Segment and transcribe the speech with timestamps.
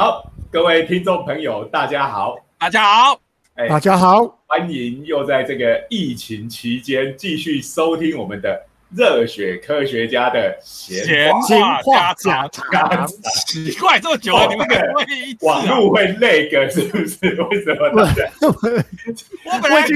[0.00, 3.20] 好，各位听众朋友，大家好，大家好，
[3.54, 11.82] 哎大家好，欢迎又在这个疫情期间继续收听我们的热血科学家的闲闲话。
[11.82, 13.06] 家家常。
[13.46, 15.54] 奇怪，这么久了，哦你们可能会一致啊？
[15.54, 17.18] 网络会那个是不是？
[17.50, 19.88] 为什么大家我本来已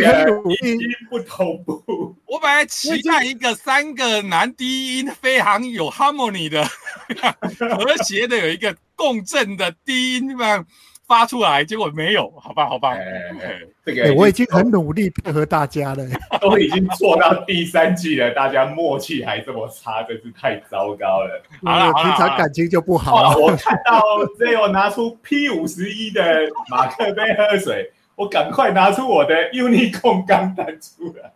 [0.67, 0.79] 经
[1.09, 2.17] 不同步？
[2.27, 10.65] 我本来期待一个三个男低音非常有 harmony 的和谐的有一个共振的低音嘛
[11.13, 16.03] 发出来，结果没有，好吧，好吧，哎这哎个我已经很努力配合大家了。
[16.41, 21.43] 都已经做到第三季了，大家默契还这么差，真是太糟糕了。
[21.63, 23.23] 好了平常感情就不好！
[23.25, 23.37] 了。
[23.37, 24.01] 我看到
[24.39, 26.23] Zio 拿出 P 五十一的
[26.71, 31.31] 马克杯喝水，我赶快拿出我的 Unicorn 钢弹出来，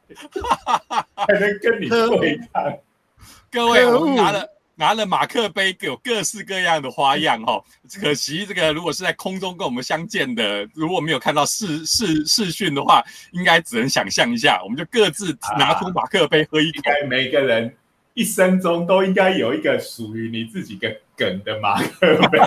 [1.27, 2.73] 才能跟你对抗。
[3.53, 4.43] 各位，我们拿了
[4.79, 7.65] 拿了马克杯，有各式各样的花样哦。
[7.99, 14.63] 可惜这个如果是在空中跟我们相见的，如果没有看到视视视讯的话，应该只能想象一下。
[14.63, 16.77] 我们就各自拿出马克杯喝一口。
[16.77, 17.75] 应该每个人
[18.13, 22.39] 一生中都应该有一个属于你自己的梗的马克杯。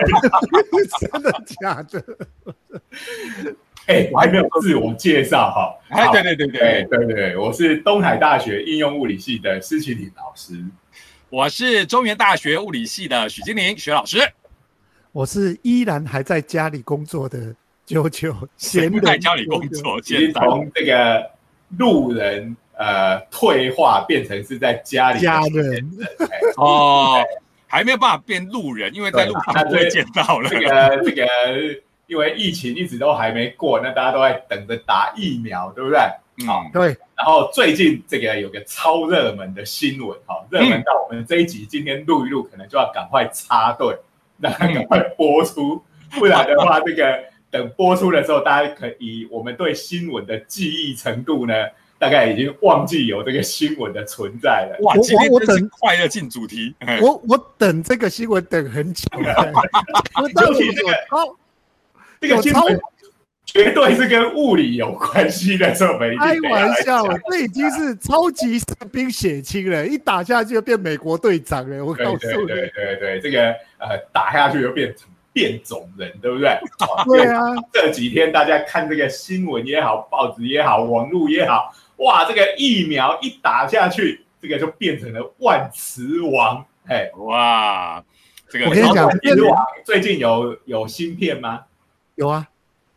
[1.11, 2.03] 真的假的？
[3.87, 5.75] 哎、我还没有自我介绍哈。
[5.89, 10.63] 哎，好对对对对对，对对，我是东海大学应用物理系的施启礼老师。
[11.31, 14.17] 我是中原大学物理系的许金玲许老师。
[15.11, 17.53] 我是依然还在家里工作的
[17.85, 21.29] 九九闲人，在家里工作，其实从这个
[21.77, 25.91] 路人呃退化变成是在家里家人。
[26.19, 27.23] 哎哦，
[27.67, 30.49] 还没有办法变路人，因为在路上不会见到了。
[30.49, 31.27] 这个这个，
[32.07, 35.99] 因为疫情一直都还没过，那大家都在等着打疫苗，对不对？
[36.45, 43.97] 好嗯，对，然后最近这个有个超热门的新闻，哈，热门到我们这一集今天录一录，可能就要赶快插队，
[44.37, 47.19] 那赶快播出，不然的话，这个
[47.51, 51.53] 等播出的时候，大家可以我们对新闻的记忆程度呢，
[51.97, 54.77] 大概已经忘记有这个新闻的存在了。
[54.83, 56.73] 哇，我今天我真是等快乐进主题。
[56.79, 59.51] 哎我我等这个新闻等很久了。
[60.21, 61.35] 我当时尤其这个我超
[62.21, 62.79] 这个新闻
[63.51, 71.83] 绝对是跟物理有关系的，所以我们一定开玩笑讲，这已经是超级士兵血清了，一打下去就变美国队长了。
[71.83, 73.49] 我告诉你，对对对对对，这个
[73.79, 76.47] 呃打下去就变成变种人，对不对？
[76.47, 86.63] 哇对啊，这几天大家看这个新闻也好，报纸也好，网络也好，哇，这个疫苗一打下去，这个就变成了万磁王。
[86.85, 88.03] 哎，哇，
[88.47, 91.61] 这个我跟你讲万磁王最近有有芯片吗？
[92.15, 92.45] 有啊，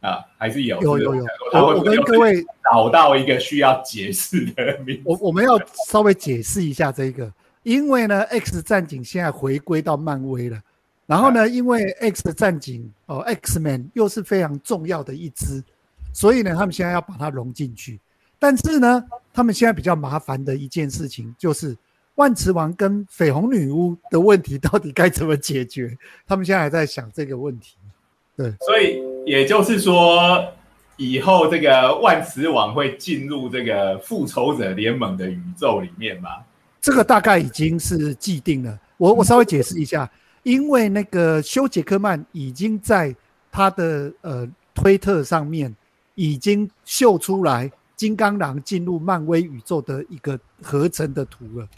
[0.02, 0.82] 啊，还是有？
[0.82, 1.24] 有有有。
[1.52, 5.02] 我我跟各位找到一个需要解释的名字。
[5.06, 5.58] 我我们要
[5.88, 7.32] 稍微解释一下这个，
[7.62, 10.60] 因为呢，X 战警现在回归到漫威了，
[11.06, 15.62] 然后呢，因为 X 战警哦，X Man 又是非常重要的一支，
[16.12, 18.00] 所以呢，他们现在要把它融进去。
[18.41, 21.76] 但是呢，他们现在比较麻烦的一件事情就是
[22.16, 25.96] 万磁王跟绯红女巫的问题到底该怎么解决？
[26.26, 27.76] 他们现在还在想这个问题。
[28.34, 30.44] 对所以也就是说，
[30.97, 36.31] 以后这个万磁王会进入这个复仇者联盟的宇宙里面吗？
[36.81, 38.78] 这个大概已经是既定了。
[38.97, 40.10] 我我稍微解释一下，
[40.43, 43.15] 因为那个休·杰克曼已经在
[43.50, 45.75] 他的呃推特上面
[46.15, 51.69] 已经秀出来金刚狼进入漫威宇宙的一个合成的图了，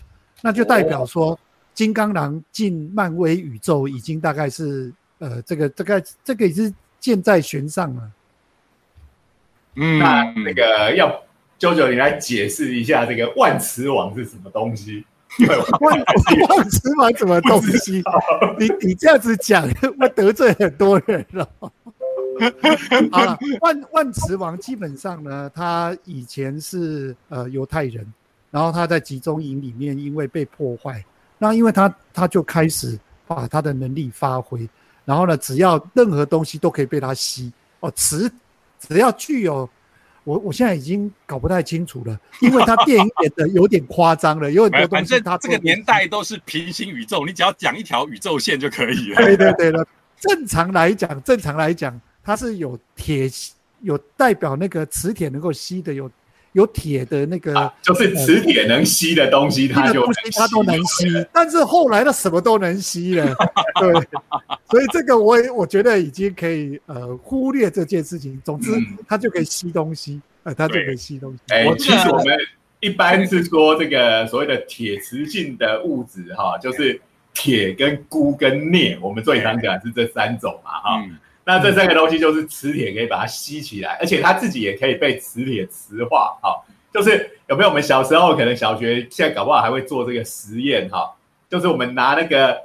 [0.41, 1.39] 那就代表说
[1.75, 8.11] 金刚狼进漫威宇宙已经大概是呃这个这个这个已经箭在弦上了。
[9.77, 11.23] 嗯那那个要
[11.59, 15.05] 九九你来解释一下这个万磁王是什么东西？
[15.81, 15.99] 万
[16.49, 18.03] 万磁王什么东西？
[18.59, 19.69] 你你这样子讲，
[20.01, 21.47] 会得罪很多人了。
[23.13, 28.11] 好了，万万磁王基本上呢，他以前是呃犹太人，
[28.51, 31.05] 然后他在集中营里面因为被破坏，
[31.37, 34.67] 那因为他他就开始把他的能力发挥，
[35.05, 38.31] 然后呢，只要任何东西都可以被它吸哦，磁
[38.79, 39.69] 只要具有。
[40.25, 49.17] 我我现在已经搞不太清楚了，因为它电影演的有点夸张了， 有很多东反西他正这个年代都是平行宇宙，你只要讲一条宇宙线就可以了。
[49.23, 49.87] 对对对了，
[50.19, 53.31] 正常来讲，正常来讲，它是有铁，
[53.83, 56.11] 有代表那个磁铁能够吸的，有
[56.55, 63.27] 有铁的那个、啊，就是磁铁能吸的东西，它就它都能吸，但是后来它什么都能吸了，
[63.81, 63.93] 对，
[64.71, 68.41] 所以这个我也我觉得已经可以呃忽略这件事情。
[68.45, 71.39] 总之嗯，它就可以吸东西，呃，它就可以吸东西。
[71.53, 72.37] 哎我，其实我们
[72.79, 77.01] 一般是说这个所谓的铁磁性的物质哈，就是
[77.33, 81.03] 铁跟钴跟镍，我们最常讲是这三种嘛哈。
[81.05, 86.39] 嗯那这三个东西就是磁铁可以把它吸起来，而且它自己也可以被磁铁磁化。
[86.43, 91.15] 好，就是有没有我们小时候可能小学现在搞不好还会做这个实验哈，
[91.51, 92.59] 就是我们拿那个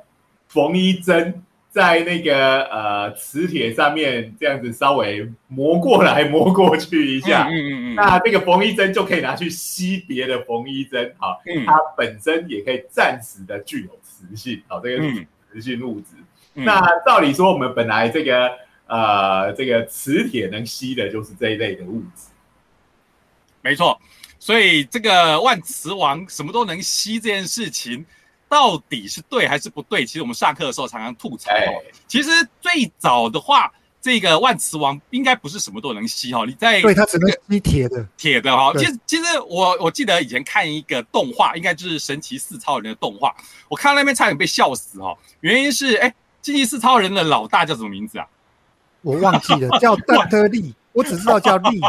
[0.48, 11.66] 缝衣针在那个呃磁铁上面这样子稍微磨过来磨过去一下，嗯嗯嗯，那这个缝衣针就可以拿去吸别的缝衣针，好，嗯。
[11.66, 15.04] 它本身也可以暂时的具有磁性，好，这个
[15.52, 16.16] 磁性物质。
[16.56, 16.66] 嗯。
[16.66, 18.50] 那照理说，我们本来这个
[18.90, 22.24] 呃这个磁铁能吸的就是这一类的物质。
[23.62, 24.00] 没错，
[24.40, 28.06] 所以这个万磁王什么都能吸这件事情，
[28.48, 30.06] 到底是对还是不对？
[30.06, 31.52] 其实我们上课的时候常常吐槽。
[31.52, 31.68] 哎，
[32.08, 32.30] 其实
[32.62, 33.70] 最早的话，
[34.02, 36.46] 这个万磁王应该不是什么都能吸哈。
[36.48, 38.08] 你在对，它只能吸铁的。
[38.18, 43.36] 铁的哈，对其实其实我我记得以前看一个动画，应该就是神奇四超人的动画，
[43.68, 45.14] 我看到那边差点被笑死哈。
[45.42, 48.26] 原因是哎，神奇四超人的老大叫什么名字啊？
[49.02, 51.80] 我忘记了，叫 邓特利，我只知道叫利。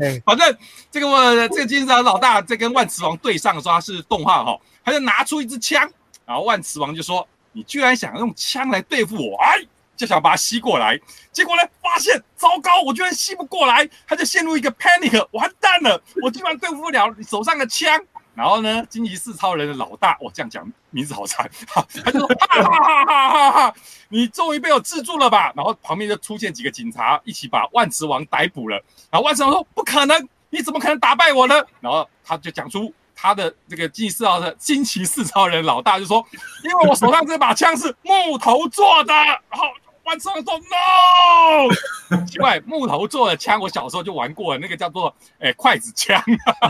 [0.00, 0.56] 哎， 反正
[0.90, 5.88] 这个我这个金丝老大在跟万磁王对上的时候，他是动画哈，他就拿出一支枪，
[6.24, 9.60] 然后万磁王就说：“你居然想用枪来对付我，哎！”
[10.00, 10.98] 就想把它吸过来，
[11.30, 18.02] 结果呢，发现糟糕，我居然吸不过来，他就陷入一个 panic，完蛋了，我居然对付不了你手上的枪。
[18.40, 21.46] 然后呢，惊奇四超人的老大，我这样讲名字好长，
[22.02, 23.74] 他就说哈哈哈哈哈哈，
[24.08, 25.52] 你终于被我制住了吧？
[25.54, 28.82] 然后旁边就出现几个警察，一起把万磁王逮捕了。
[29.10, 36.26] 然后万磁王说：“不可能，你怎么可能打败我呢？”然后他就讲出他的这个惊奇四超的惊奇四超人老大就说
[36.64, 39.66] ：“因为我手上这把枪是木头做的。”然后
[40.10, 46.20] 万磁王说：“No！” 奇怪，木头做的枪，我小时候就玩过了，那个叫做诶筷子枪，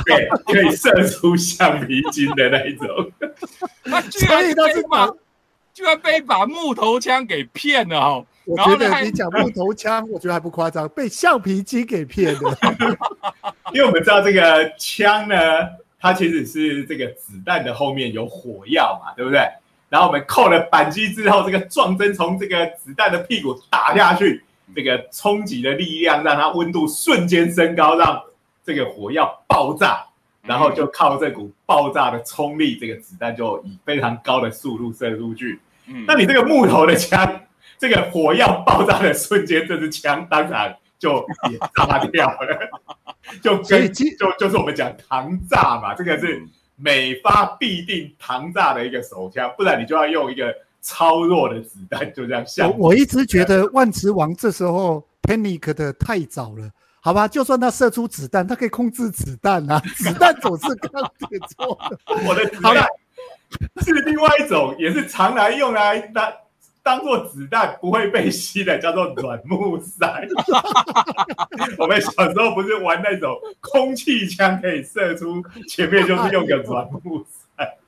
[0.05, 2.87] 对，可以射出橡皮筋的那一种。
[3.91, 5.15] 他居然所以他是被把把，
[5.73, 8.27] 居然被一把木头枪给骗了哦。
[8.45, 12.59] 我觉然后呢还得你讲木头枪，我觉得还不夸张，被橡皮筋给骗了。
[13.73, 15.37] 因为我们知道这个枪呢，
[15.99, 19.49] 它其实是这个子弹的后面有火药嘛，对不对？
[19.91, 24.43] 然后我们扣了扳机之后，这个撞针从这个子弹的屁股打下去，
[24.75, 28.23] 这个冲击的力量让它温度瞬间升高，让
[28.65, 30.07] 这个火药爆炸，
[30.43, 35.61] 然后就靠这股爆炸的冲力，这个子弹就以非常高的速度射出去。
[35.87, 37.41] 嗯那你这个木头的枪，
[37.77, 42.71] 这个火药爆炸的瞬间，这支枪当然就也炸掉了，
[43.43, 46.47] 就跟所以就就是我们讲膛炸嘛，这个是
[46.83, 52.89] 每发必定膛炸的一个手枪，不然你就要用一个超弱的子弹，就这样下我。
[52.89, 57.29] 我一直觉得万磁王这时候 panic 的太早了，好吧？
[57.29, 61.99] 就算他射出子弹，他可以控制子弹啊， 子弹总是钢铁做的。
[62.27, 62.75] 我的子弹
[63.83, 66.33] 是另外一种，也是常来用来当
[66.83, 70.27] 当做子弹不会被吸的， 叫做软木塞。
[71.79, 77.79] 我们小时候不是玩那种空气枪，可以射出前面就是用个软木塞。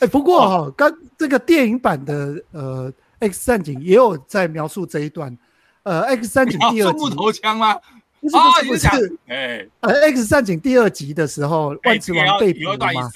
[0.00, 2.90] 哎，不过哈、刚这个电影版的呃
[3.20, 5.36] 《X 战警》也有在描述这一段。
[5.82, 7.76] 呃，《X 战警》第二集木头枪吗？
[8.20, 13.10] 不是啊，不是不是，哎，呃，《X 战警》第二集的时候，万磁王被捕了嘛，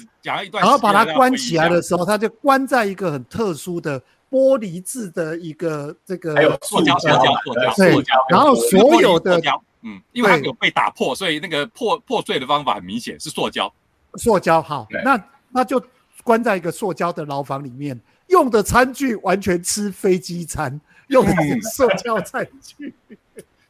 [0.52, 9.40] 然后把他关起来的时候，他就关在一个很特殊的玻璃制的一个这个还有塑胶、塑胶、塑胶、对塑胶，然后所有的
[9.82, 13.72] 嗯，因为它有被打破，所以那个破破碎的方法很明显是塑胶。
[14.14, 15.80] 塑胶好，那那就
[16.24, 21.24] 关在一个塑胶的牢房里面，用的餐具完全吃飞机餐，用
[21.62, 22.92] 塑胶餐具。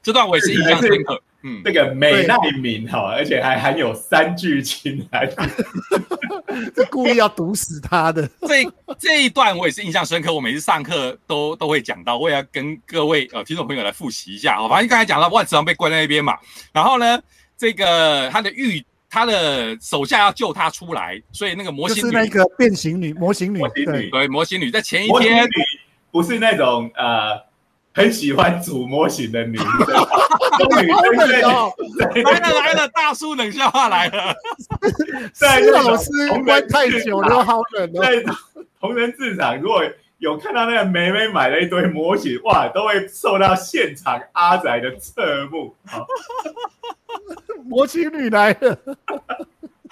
[0.06, 1.20] 这段我也是印象深刻。
[1.42, 5.28] 嗯，这个美奈敏哈，而且还含有三聚氰胺。
[6.76, 8.24] 是故意要毒死他的。
[8.46, 14.58] 这这一段我也是印象深刻，我每次上课都都会讲到，我也要跟各位呃听众朋友来复习一下。
[14.58, 16.38] 好，反正刚才讲到万磁王被关在那边嘛，
[16.72, 17.20] 然后呢，
[17.58, 25.44] 这个他的狱，他的手下要救他出来，所以那个模型女，就是那个变形女、模型女模，型女对，对模型女在前一天
[26.12, 27.44] 不是那种呃
[27.96, 29.66] 很喜欢组模型的女生，
[30.84, 31.72] 女好生在冷哦！
[31.98, 34.34] 来了来了，大叔冷笑话来了。
[35.32, 36.10] 在施老师
[36.44, 38.02] 关太久了，好冷哦。
[38.02, 38.22] 在
[38.78, 39.82] 同人市场，如果
[40.18, 45.74] 有看到那个梅梅买了一堆模型，哇，都会受到现场阿仔的侧目。
[45.86, 46.06] 好
[47.64, 48.78] 模型女来了，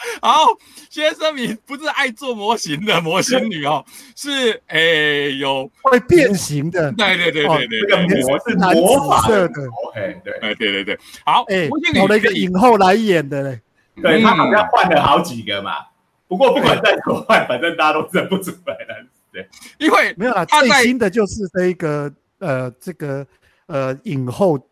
[0.22, 0.46] 好，
[0.90, 3.84] 先声明，不是爱做模型的模型女哦，
[4.16, 6.92] 是诶、有，会变形的。
[6.92, 9.62] 对对对对对这个对，模是蓝魔色的，
[9.94, 13.60] 哎，对哎对对对，好，哎模型，女找了一个影后来演的嘞。
[14.02, 15.72] 对，嗯他好像换了好几个嘛。
[16.26, 19.06] 不过不管再怎么换， 反正大家都认不出来了。
[19.32, 23.26] 对，因为没有啦，他在最新的就是这一个呃，这个
[23.66, 24.68] 呃影后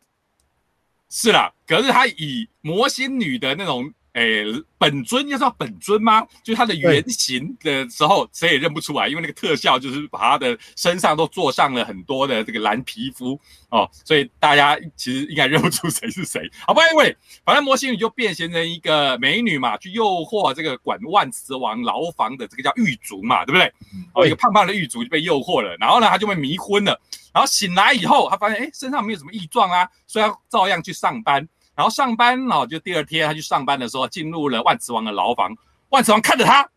[1.09, 3.93] 是啦，可是她以魔星女的那种。
[4.15, 4.45] 诶，
[4.77, 6.23] 本尊要叫本尊吗？
[6.43, 13.41] 就是它的原型的时候，谁也认不出来，因为那个特效就是把它的身上都做上了很多的这个蓝皮肤
[13.71, 16.47] 哦，所以大家其实应该认不出谁是谁。
[16.67, 23.73] 好吧，因为反正魔形女就变形成一个美女嘛，去诱惑这个管万磁王牢房的这个叫狱卒嘛，对不对？
[24.15, 27.01] 哦，一个胖胖的狱卒就被诱惑了，然后呢，他就被迷昏了，
[27.33, 31.49] 然后醒来以后，他发现哎，身上没有什么异状啊，所以他照样去上班。
[31.75, 35.57] 然后上班哦，就第二天他去上班的时候，进入了万磁王的牢房。
[35.89, 36.69] 万磁王看着他，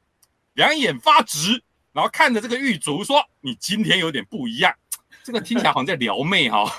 [0.53, 1.61] 两眼发直，
[1.93, 4.73] 然后看着这个狱卒说：“你今天有点不一样。”
[5.23, 6.65] 这个听起来好像在撩妹哈。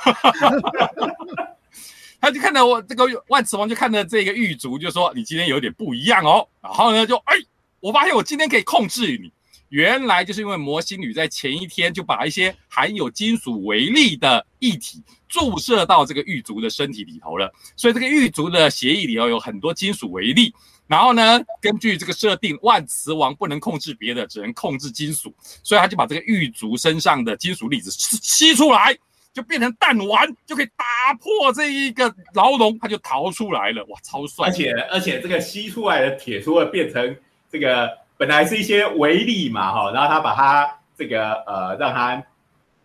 [2.20, 7.36] 他就看到我这个万磁王就看着这个狱卒，就说：“你今天有点不一样哦。”然后呢，就哎，
[7.80, 9.32] 我发现我今天可以控制你。
[9.68, 20.54] 原来就是因为魔星女在前一天就把一些含有金属微粒的液体注射到这个狱卒的身体里头了，所以这个狱卒的血液里头有很多金属微粒。
[20.86, 28.96] 然后呢，根据这个设定，万磁王不能控制别的，只能控制金属，所以他就把这个狱卒身上的金属粒子吸出来，
[29.34, 33.84] 就变成弹丸，就可以打破这一个牢笼，他就逃出来了。
[33.86, 34.46] 哇，超帅！
[34.46, 37.16] 而且而且这个吸出来的铁除了变成
[37.50, 38.05] 这个。
[38.18, 42.22] 本来是一些微粒嘛，哈，然后他把它这个呃，让它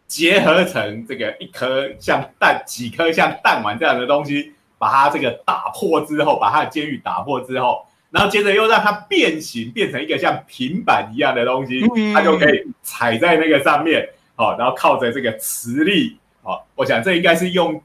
[0.05, 11.81] 结合成这个一颗像弹几颗像弹丸这样的东西，把它这个打破之后，把它的监狱打破之后，然后接着又让它变形，变成一个像平板一样的东西，
[12.13, 17.81] 它就可以踩在那个上面，好，然后靠着这个磁力，好，我想这应该是用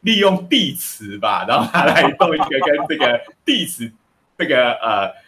[0.00, 3.92] 利用地磁吧，然后它来做一个跟这个地磁
[4.38, 5.25] 这个呃。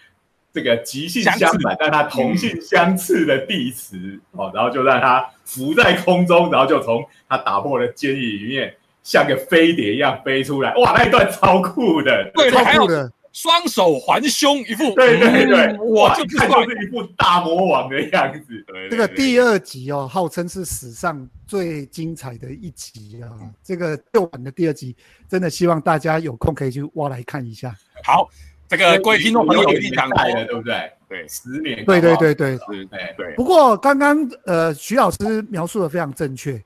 [0.59, 8.75] 这个极性相反，但它同性相斥的地磁哦，然后就让它浮在空中，然后就从它打破的监狱里面
[9.05, 10.75] 像个飞碟一样飞出来。
[10.75, 12.89] 哇，那一段超酷的，对，还有
[13.33, 18.67] 双手环胸，一副对对对，哇，就看就是一副大魔王的样子。
[18.91, 23.31] 这个第二集哦，号称是史上最精彩的一集啊！
[23.63, 24.97] 这个旧版的第二集，
[25.29, 27.73] 真的希望大家有空可以去挖来看一下。
[28.03, 28.29] 好。
[28.69, 30.93] 这个各位听众朋友一定想过的，对不对？
[31.09, 31.85] 对，十年。
[31.85, 33.35] 对对对对对对。
[33.35, 36.63] 不过刚刚呃，徐老师描述的非常正确，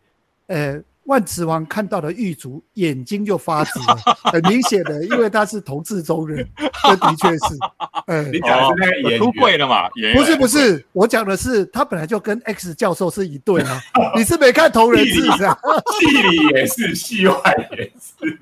[0.48, 0.82] 呃。
[1.06, 6.48] 万磁王看到的狱卒眼睛就发直了，很明显的，因为他是同志中人，
[6.84, 7.58] 这的确是。
[8.06, 9.88] 哎，你讲的是那个演出柜的嘛？
[10.14, 13.80] 不是不是，我讲的是他本来就跟 X 教授是一对啊。
[14.16, 15.58] 你是没看同人志是吧？
[15.98, 17.36] 戏里也是，戏外
[17.76, 18.38] 也是。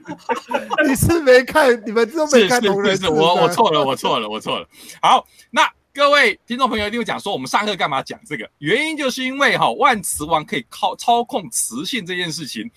[0.86, 3.08] 你是没看，你们都没看同人志。
[3.08, 4.66] 我我错了，我错了，我错了。
[5.00, 5.68] 好，那。
[5.92, 8.48] 各位听众朋友一定会讲说，我们上课干嘛讲这个？
[8.58, 12.70] 原因就是因为哈，万磁王可以靠操控磁性这件事情。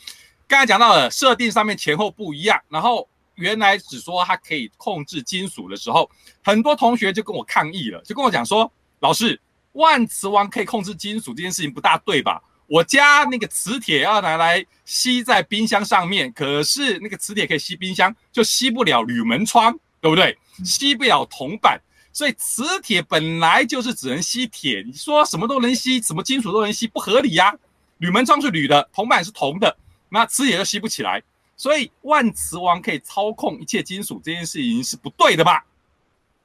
[0.47, 6.09] 刚才讲到了设定上面前后不一样，然后原来只说它可以控制金属的时候，
[6.43, 9.39] 很多同学就跟我抗议了，就跟我讲说，老师，
[9.73, 12.41] 万磁王可以控制金属这件事情不大对吧？
[12.67, 20.37] 我家那个磁铁要拿来吸在冰箱上面，可是那个磁铁可以吸冰箱，就吸不了铝门窗，对不对？
[20.63, 21.79] 吸不了铜板。
[22.13, 27.53] 所以磁铁本来就是只能吸铁，你说什么都能吸，什么金属都能吸，不合理呀。
[27.97, 29.75] 铝门窗是铝的，铜板是铜的，
[30.09, 31.21] 那磁铁就吸不起来。
[31.55, 35.65] 所以万磁王可以操控一切金属这件事情是不对的吧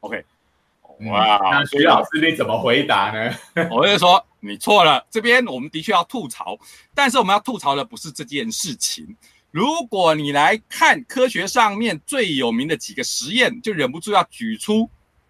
[0.01, 0.25] ？OK，
[1.01, 3.35] 哇，那徐老师你怎么回答呢？
[3.71, 6.57] 我就说你错了，这边我们的确要吐槽，
[6.95, 9.17] 但是我们要吐槽的不是这件事情。
[9.51, 14.89] 如果你来看科学上面最有名的几个实验，就忍不住要举出。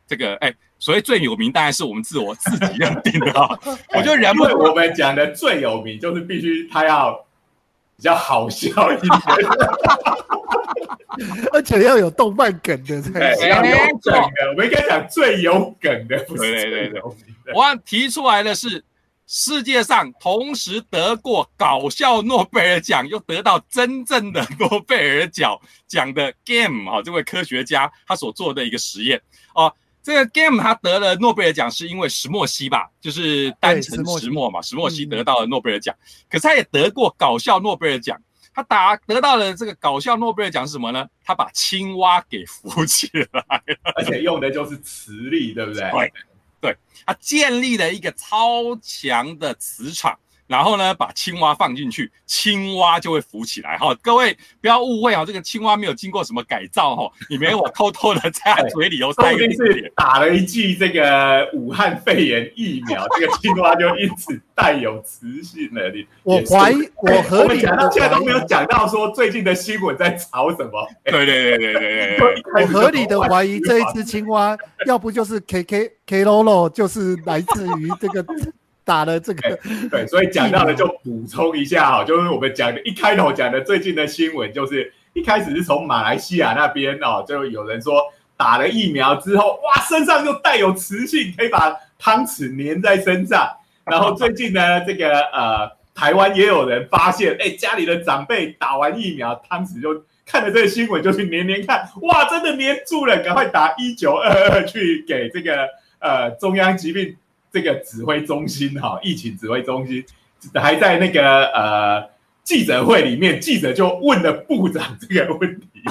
[0.08, 3.58] 这个哎，所谓最有名当然是我们自我自己认定的啊。
[3.94, 7.25] 我就忍不住，我们讲的最有名就是必须他要
[7.99, 9.12] 比较好笑一点，
[11.52, 13.49] 而且要有动漫梗的才行。
[13.49, 17.02] 要有梗的，我们应该讲最有梗的，不是对对对。
[17.52, 18.85] 我提出来的是
[19.26, 29.21] 世界上同时得过搞笑诺贝尔奖，又得到真正的诺贝尔奖奖的 Game 啊，这位科学家他所做的一个实验
[29.55, 29.73] 啊。
[30.02, 32.88] 这个 game 他得了诺贝尔奖，是因为石墨烯吧？
[33.00, 35.95] 就是单层石墨嘛，石墨烯得到了诺贝尔奖。
[36.31, 38.19] 可是他也得过搞笑诺贝尔奖，
[38.55, 41.07] 他打得到了这个搞笑诺贝尔奖是什么呢？
[41.25, 43.62] 他把青蛙给扶起来了，
[43.97, 45.90] 而且用的就是磁力，对不对？
[45.90, 46.12] 对，
[46.61, 53.95] 对他建立了一个超强的磁场，然后呢，把青蛙放进去，青蛙就会浮起来哈。
[54.02, 59.47] 各位不要误会哦，这个青蛙没有经过什么改造哈，你没有我偷偷的在它嘴里头塞 一个
[59.95, 65.90] 打了一剂这个武汉肺炎疫苗， 这个青蛙就因此带有磁性了。
[65.90, 70.88] 你我怀疑，我合理讲到现在都没有讲到说最近的新闻在炒什么。
[71.05, 78.25] 对对对对对对，我合理的怀疑这一只青蛙，要不就是 K K K Lolo，就是来自于这个。
[78.88, 79.59] 打了这个，
[79.90, 88.00] 对，所以讲到了就补充一下哈，就是我们讲的一开头讲的最近的新闻，就是一开始是从马来西亚那边哦，就有人说
[88.35, 93.47] 打了疫苗之后，哇，身上又带有磁性，可以把汤匙粘在身上。
[93.85, 105.68] 然后最近呢，这个呃，台湾也有人发现，哎，家里的长辈打完疫苗，汤匙就看了这个新闻就去粘粘看，哇，真的粘住了，赶快打一九二二去给这个
[105.99, 107.14] 呃中央疾病。
[107.52, 110.05] 这个指挥中心哈，疫情指挥中心
[110.55, 112.11] 还在那个呃
[112.45, 115.83] 记者会里面，记者就问了部长这个问题，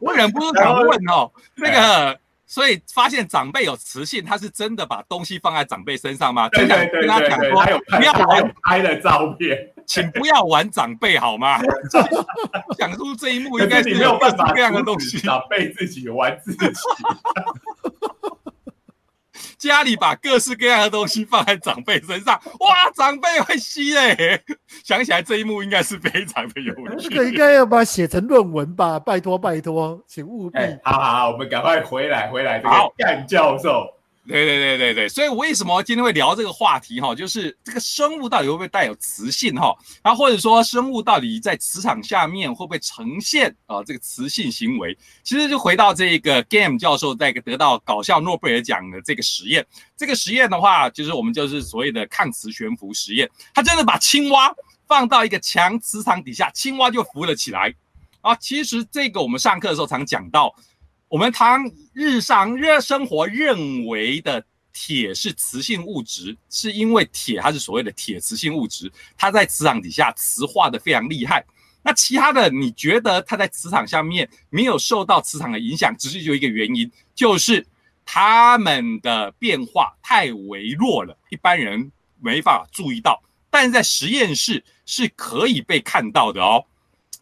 [0.00, 6.48] 我忍不住想问哦，那个所以发现长辈有磁性，他是真的把东西放在长辈身上吗？
[6.48, 11.60] 对对对对对，还有不要玩拍的照片， 请不要玩长辈好吗？
[12.76, 16.66] 讲出这一幕应该是没有办法这样的东西，长辈自己玩自己。
[19.60, 24.42] 家里把各式各样的东西放在长辈身上，哇，长辈会吸嘞！
[24.82, 27.10] 想起来这一幕应该是非常的有趣。
[27.10, 28.98] 这个应该要把它写成论文吧？
[28.98, 30.58] 拜托拜托，请务必。
[30.82, 33.86] 好好好，我们赶快回来回来，这个干教授。
[34.30, 37.12] 对对对对对，所以为什么今天会聊这个话题哈？
[37.12, 39.76] 就是这个生物到底会不会带有磁性哈？
[40.04, 44.96] 然后或者说生物到底在磁场下面会不会呈现啊这个磁性行为？
[45.24, 54.54] 其实就回到这个 Game 教授在得到搞笑诺贝尔奖的这个实验，这个实验的话，就是我们就是所谓的抗磁悬浮实验，他真的把青蛙
[54.86, 57.74] 放到一个强磁场底下，青蛙就浮了起来
[58.20, 58.34] 啊。
[58.36, 60.54] 其实这个我们上课的时候常讲到。
[61.10, 71.44] 我们常日常热生活认为的铁是磁性物质，是因为铁它是所谓的铁磁性物质，它在磁场底下磁化的非常厉害。
[71.82, 77.66] 那其他的你觉得它在磁场下面没有受到磁场的影响，只是有一个原因，就是
[78.04, 83.20] 它们的变化太微弱了，一般人没法注意到，
[83.50, 86.64] 但是在实验室是可以被看到的哦，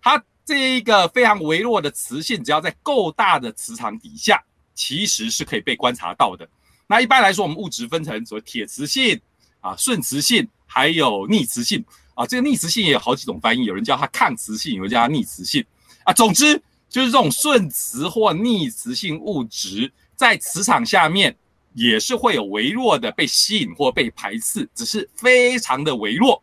[0.02, 0.22] 它。
[0.48, 4.42] 这一个非常微弱的磁性，只要在够大的磁场底下，
[4.74, 6.48] 其实是可以被观察到的。
[6.86, 9.20] 那一般来说，我们物质分成所谓铁磁性
[9.60, 11.84] 啊、顺磁性，还有逆磁性
[12.14, 12.26] 啊。
[12.26, 15.62] 这个逆磁性也有好几种翻译，有人叫它抗磁性，有人叫它逆磁性
[16.04, 16.14] 啊。
[16.14, 16.54] 总之，
[16.88, 21.36] 就是这种顺磁或逆磁性物质在磁场下面
[21.74, 26.42] 也是会有微弱的被吸引或被排斥，只是非常的微弱。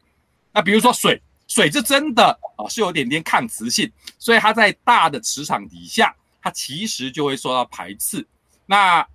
[0.54, 1.20] 那比如说水。
[1.48, 8.26] 水是真的啊，是有点点抗磁性，所以它在大的磁场底下，它其实就会受到排斥。
[8.66, 9.06] 那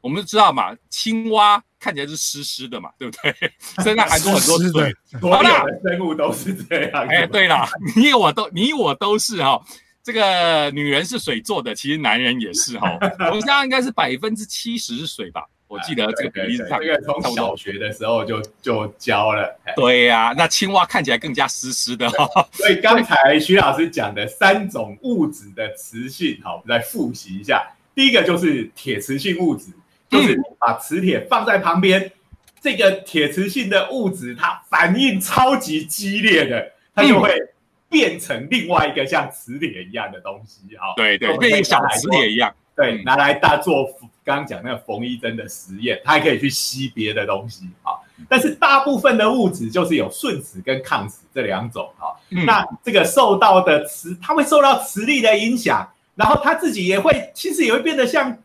[0.00, 3.34] 我们都知道嘛，青蛙看起来是湿湿的嘛，对不对？
[3.84, 7.06] 身上含有很多水，所有的生物都是这样。
[7.06, 9.62] 哎，对啦，你我都你我都是哈，
[10.02, 12.98] 这个女人是水做的，其实男人也是哈。
[13.20, 15.46] 我们现在应该是百分之七十是水吧。
[15.70, 19.56] 我记得这个比例是这个从小学的时候就就教了。
[19.76, 22.08] 对呀，那青蛙看起来更加湿湿的。
[22.50, 27.62] 所以刚才徐老师讲的三种物质的磁性，好，我们来复习一下。
[27.94, 29.66] 第一个就是铁磁性物质，
[30.08, 32.10] 就是把磁铁放在旁边，
[32.60, 37.32] 这个铁磁性的物质它反应超级激烈的，它就会
[37.88, 40.76] 变成另外一个像磁铁一样的东西。
[40.76, 42.52] 好，对对，变成小磁铁一样。
[42.74, 43.84] 对，拿来大做
[44.30, 47.98] 刚刚讲那个缝衣针的实验，它还可以去吸别的东西啊。
[48.28, 52.14] 但是大部分的物质就是有顺磁跟抗磁这两种啊。
[52.46, 58.38] 那这个受到的磁，它会受到磁力的影响，然后它自己也会，其实也会变得像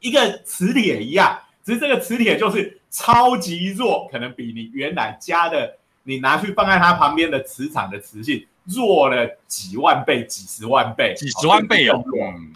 [0.00, 8.46] 一个磁铁一样，只是这个磁铁就是超级弱，可能比你原来加的，你拿去放在它旁边的磁场的磁性。
[8.66, 12.04] 弱了几万倍、几十万倍、几十万倍哦，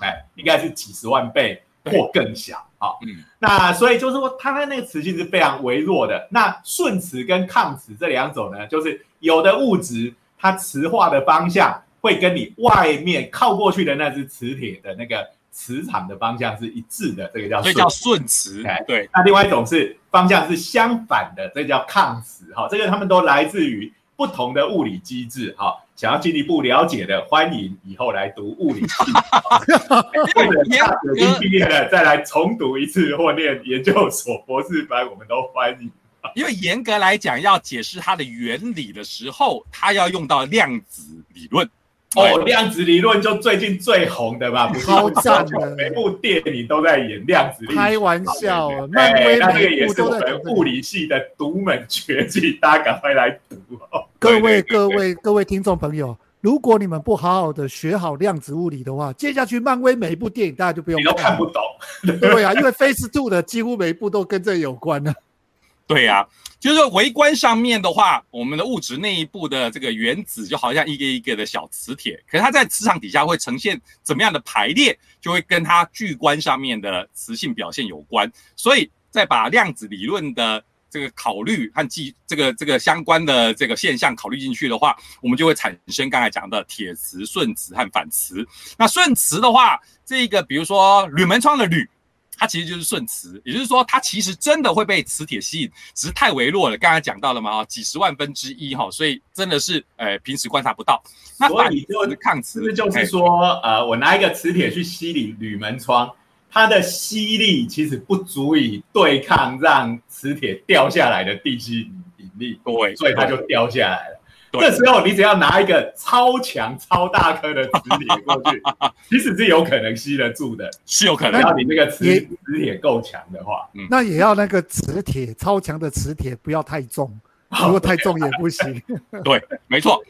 [0.01, 2.89] 哎，应该是几十万倍或更小啊。
[3.07, 6.27] 嗯，那所以就是说，它的那个磁性是非常微弱的。
[6.31, 18.65] 那顺磁跟抗磁这两种呢，就是有的物质它磁化的方向会跟你外面靠过去的那只磁铁的那个磁场的方向是一致的，这个叫所以叫顺磁。
[18.67, 19.09] 哎，对。
[19.15, 22.53] 那另外一种是方向是相反的，这叫抗磁。
[22.55, 25.55] 哈，这个他们都来自于不同的物理机制。
[25.59, 25.81] 哈。
[25.97, 28.89] 想要进一步了解的，欢迎以后来读物理系，
[30.35, 35.91] 或者大学毕业了再来重读一次或念研究所博士班，我们都欢迎。
[36.35, 41.03] 因为严格来讲，要解释它的原理的时候，它要用到量子
[41.33, 41.69] 理论。
[42.17, 47.67] 哦，量子理论就最近最红的嘛，不是超赞的每部电影都在演量子。
[47.67, 53.57] 开玩笑那这个也是我们物理系的独门绝技，大家赶快来读
[53.91, 54.04] 哦。
[54.25, 61.63] 各位各位各位听众朋友，如果你们不好好的学好量子物理的话，接下去漫威每一部电影大家就不用你都看不懂，
[62.19, 65.13] 对啊，因为 Phase Two 的几乎每一部都跟这有关呢。
[65.87, 66.27] 对呀、
[66.59, 78.33] 就是说微观上面的话，我们的物质内部的这个原子就好像一个一个的小磁铁，可是它在磁场底下会呈现怎么样的排列，就会跟它巨观上面的磁性表现有关。
[78.57, 88.47] 所以再把量子理论的这个考虑和记这个这个相关的这个现象考虑进去的话，我们就会产生刚才讲的铁磁、顺磁和反磁。
[88.79, 91.89] 那顺磁的话，这个比如说铝门窗的铝。
[92.37, 96.77] 它其实就是顺磁，也就是说，它其实真的会被磁铁吸引，只是太微弱了。
[96.77, 101.01] 刚才讲到了嘛，啊，几十万分之一哈，所以真的是呃平时观察不到。
[101.39, 106.11] 那反磁抗磁是不是就是哎说，呃，我拿一个磁铁去吸你铝门窗，
[106.55, 114.21] 它的吸力其实不足以对抗让磁铁掉下来的地心引力，对，所以它就掉下来了。
[114.53, 118.63] 对这时候你只要拿一个超强、超大颗的磁铁过去，
[119.11, 120.71] 其实是有可能吸得住的。
[120.87, 127.19] 是有可能只要你那个磁磁铁够强的话，嗯那也要那个磁铁超强的磁铁不要太重，
[127.65, 128.81] 如果太重也不行。
[129.25, 130.01] 对，没错。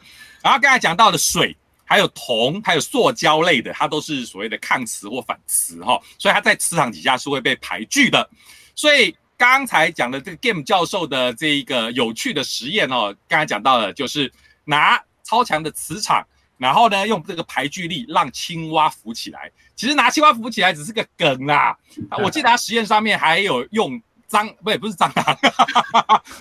[0.43, 8.27] 然后刚才讲到的水，还有铜，还有塑胶类的，它都是所谓的抗磁或反磁哈，所以它在磁场底下是会被排拒的。
[8.75, 14.31] 所以刚才讲的这个 Game 教授的这一个有趣的实验哦，刚才讲到的就是
[14.65, 16.25] 拿超强的磁场，
[16.57, 19.51] 然后呢用这个排拒力让青蛙浮起来。
[19.75, 21.77] 其实拿青蛙浮起来只是个梗啦，
[22.23, 25.35] 我记得他实验上面还有用蟑，不对，不是蟑螂，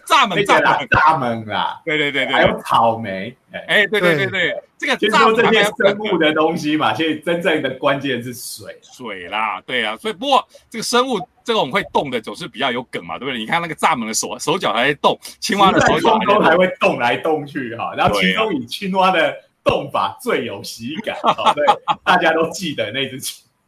[0.06, 8.78] 蚱那蜢，蚱蜢，，蚱蜢啦，对对对对，还有草莓，哎，哎，对对对对，这个就是说这些生物的东西嘛，所以真正的关键是水。
[8.82, 13.38] 水啦，对啊，所以不过这个生物这种会动的总是比较有梗嘛，对不对？
[13.38, 21.66] 你看那个蚱蜢的手手脚还在动，青蛙的手脚还在动，空中还会动来动去哈，然后其中以青蛙的动法最有喜感，好，对，
[22.04, 23.18] 大家都记得那只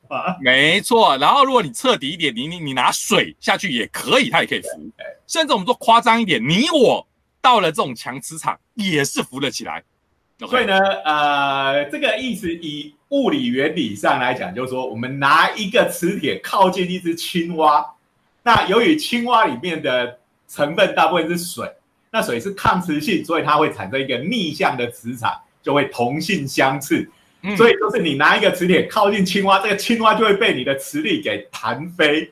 [0.41, 1.17] 没错。
[1.19, 4.69] 然后如果你彻底一点，你你你拿水下去也可以，它也可以浮，
[5.27, 7.07] 甚至我们说夸张一点，你我
[7.41, 9.83] 到了这种强磁场也是浮了起来。
[10.39, 17.85] 所以呢，呃，这个意思以物理原理上来讲，就是说我们拿一个磁铁靠近一只青蛙，
[18.43, 21.67] 那由于青蛙里面的成分大部分是水，
[22.11, 27.11] 那水是抗磁性，所以它会产生一个逆向的磁场，就会同性相斥。
[27.47, 32.31] 嗯所以就是你拿一个磁铁靠近青蛙，这个青蛙就会被你的磁力给弹飞，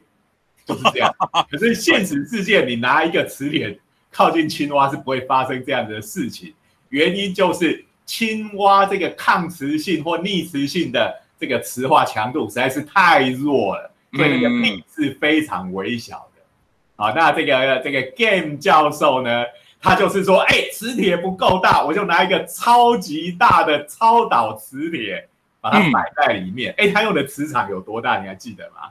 [0.66, 1.14] 就是这样。
[1.48, 3.78] 可是现实世界，你拿一个磁铁
[4.10, 6.52] 靠近青蛙是不会发生这样子的事情，
[6.88, 16.42] 原因就是青蛙这个抗磁性或逆磁性的这个磁化强度实在是太弱了，所以那个力是非常微小的。
[16.96, 19.44] 好，那这个这个 Game 教授呢，
[19.84, 25.28] 他就是说，哎、磁铁不够大，我就拿一个超级大的超导磁铁，
[25.60, 26.74] 把它嗯摆在里面。
[26.78, 28.18] 哎、他用的磁场有多大？
[28.18, 28.88] 你还记得吗？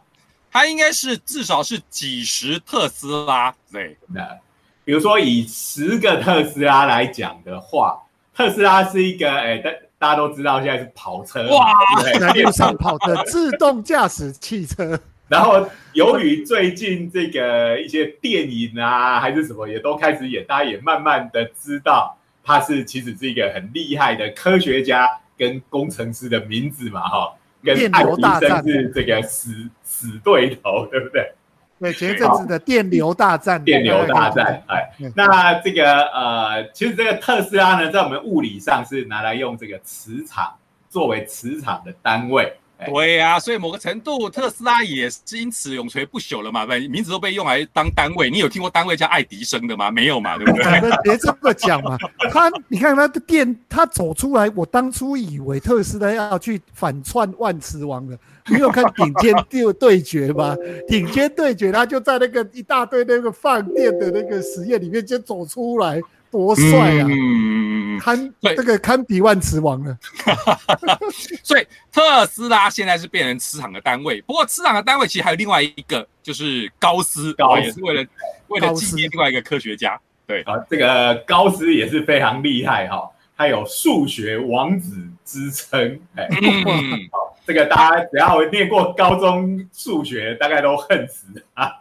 [0.52, 4.22] 它应该是至少是几十特斯拉，对，那
[4.86, 8.00] 比如说以十个特斯拉来讲的话，
[8.36, 11.74] 特斯拉是一个，哎、大大家都知道现在是跑车，哇
[12.20, 12.34] 在？
[12.34, 15.00] 路上跑的自动驾驶汽车，
[15.34, 31.32] 然后由于最近这个一些电影啊，还是什么也都开始演，大家也慢慢的知道他是其实是一个很厉害的科学家跟工程师的名字嘛，哈，跟电爱迪生是这个死死对头，对不对？
[31.80, 40.54] 对前一阵子的电流大战，电流大战，哎嗯，那这个呃，其实这个特斯拉呢，在我们物理上是拿来用这个磁场
[40.90, 42.54] 作为磁场的单位，哎
[42.86, 48.30] 对呀、所以某个程度，特斯拉也是因此永垂不朽了嘛，不然名字都被用来当单位。
[48.30, 49.90] 你有听过单位叫爱迪生的吗？
[49.92, 50.64] 没有嘛，对不对？
[50.82, 51.98] 那别这么讲嘛，
[52.32, 58.18] 他你看他的店，他走出来，我当初以为特斯拉要去反串万磁王了。
[58.50, 60.54] 你有看顶尖对对决吗？
[60.88, 66.02] 顶尖对决，他就在那个一大堆那个放电的那个实验里面就走出来，
[66.34, 67.08] 多帅啊！
[67.08, 68.56] 嗯，堪对。
[68.56, 69.96] 这个堪比万磁王了。
[71.44, 77.62] 所以特斯拉现在是变成磁场的单位，不过磁场的单位其实还有另外一个，就是高斯，高斯。
[77.62, 78.04] 也是为了
[78.48, 80.00] 为了纪念另外一个科学家。
[80.26, 87.10] 对，啊，这个高斯也是非常厉害哈、他有数学王子之称，哎，嗯，
[87.46, 91.72] 这个大家只要念过高中数学，大概都恨死啊。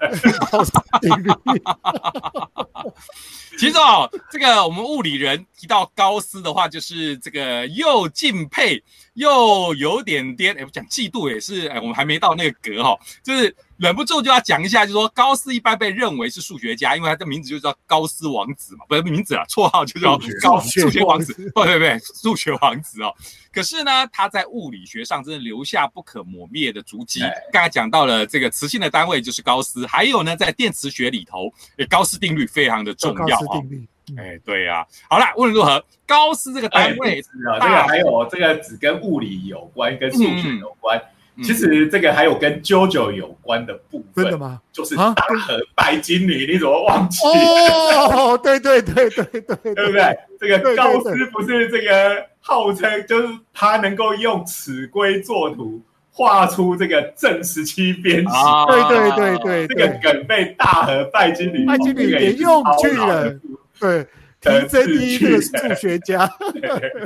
[3.59, 8.83] 其实哦，这个我们物理人提到高斯的话，就是这个又敬佩
[9.15, 23.13] 又有点颠，哎，我讲嫉妒也是，哎，我们还没到那个格哈、就是忍不住就要讲一下，就是说高斯一般被认为是数学家，因为他的名字就叫高斯王子嘛，不是名字啊，绰号就叫高数学王子不对不对，数学王子哦。
[23.53, 27.35] 可是呢，他在物理学上真的留下不可磨灭的足迹哎。
[27.53, 33.41] 刚才讲到了这个磁性的单位就是高斯，还有呢，在电磁学里头，诶高斯定律非常的重高要哦。
[33.41, 33.77] 斯定律。
[33.79, 40.99] 嗯哎，对呀、好了，无论如何，高斯这个单位啊，这个还有这个只跟物理有关，跟数学有关。
[40.99, 41.12] 嗯
[41.43, 44.61] 其实这个还有跟 JoJo 有关的部分，真的吗？
[44.73, 45.15] 就是啊？
[45.15, 47.19] 大和拜金女，你怎么忘记？
[47.27, 49.87] 哦，对对对对对对对。
[49.87, 50.19] 不对？
[50.39, 58.67] 这个对对高斯不是这个号称就是他能够用尺规作图画出这个正十七边形，啊。
[58.67, 63.35] 对对对对这个梗被大和拜金女拜金女这个也用去了。
[63.81, 64.05] 对，
[64.41, 66.29] 提真一这个数学家，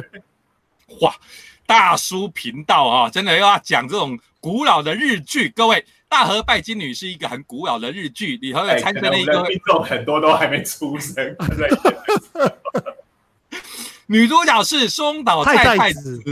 [1.01, 1.15] 哇，
[1.67, 5.49] 大叔频道啊，真的又要讲这种古老的日剧。
[5.51, 5.77] 各位，
[6.09, 11.69] 《大和拜金女》是一个很古老的日剧，里头有哎参加了一个的听众很多都还没出生，对不对？
[14.09, 16.23] 女主角是松岛菜太太太子子，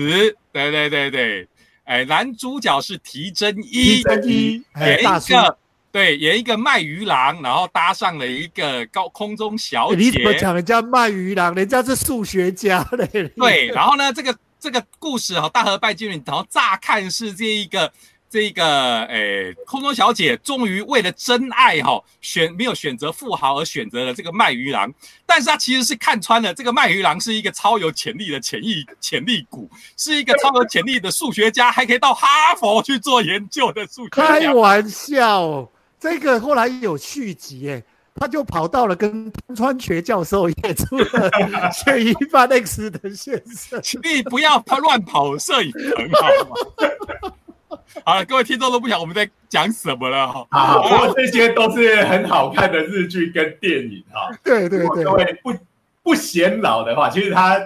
[0.52, 1.48] 对对对对，
[1.82, 5.58] 哎，男主角是提真一提，真一，哎，演，一个
[5.90, 13.28] 对，演一个卖鱼郎，然后搭上了一个高空中小姐你怎么姐，讲人家卖鱼郎，人家是数学家嘞？
[13.36, 14.32] 对，然后呢，这个
[14.64, 17.92] 这个故事哈、大和拜金女，然后乍看是这一个
[18.30, 24.90] 这一个诶，空中小姐终于为了真爱哈、选没有选择富豪，而选择了这个卖鱼郎，
[25.26, 34.26] 但是她其实是看穿了这个卖鱼郎是一个超有潜力的潜力潜力股，是一个超有潜力的数学家，还可以到哈佛去做研究的数学家。
[34.26, 37.82] 开玩笑，这个后来有续集哎，
[38.14, 41.30] 他就跑到了跟汤川学教授演出了
[41.72, 43.80] 学一班 X 的先生。
[43.82, 47.34] 请你不要他乱跑摄影棚好吗？
[48.04, 50.46] 好了，各位听众都不晓得我们在讲什么了哈。
[50.50, 54.30] 啊，不过这些都是很好看的日剧跟电影哈。
[54.42, 55.54] 对对对各，位不
[56.02, 57.60] 不显老的话，其实它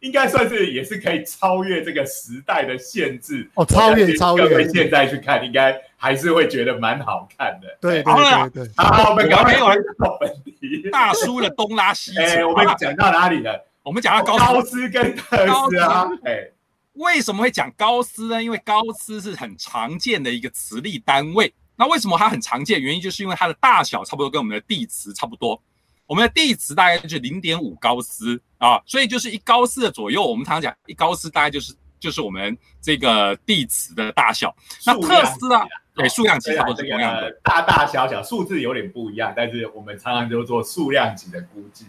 [0.00, 3.48] 应该算是也是可以超越这个时代的限制。
[3.54, 7.68] 哦超越超越各位现在去看，应该还是会觉得蛮好看的。
[7.78, 10.88] 对好了对对对，好，我们赶快我没有回到本题。
[10.90, 12.22] 大叔的东拉西扯。
[12.40, 13.66] 哎，我们讲到哪里了？
[13.84, 16.50] 我们讲到高高斯，跟特斯拉，哎，
[16.94, 18.42] 为什么会讲高斯呢？
[18.42, 21.52] 因为高斯是很常见的一个磁力单位。
[21.76, 22.80] 那为什么它很常见？
[22.80, 25.62] 原因就是因为它的大小差不多跟我们的地磁差不多。
[26.06, 30.26] 我们的地磁大概就是零点五高斯啊，所以就是一高斯的左右。
[30.26, 34.54] 我们常常讲一高斯大概就是就是我们这个地磁的大小。
[34.84, 35.68] 那特斯拉啊
[36.00, 37.30] 对数量级虽差不多是同样的。
[37.42, 41.86] 大大小小数字有点不一样，但是我们常常就做数量级的估计。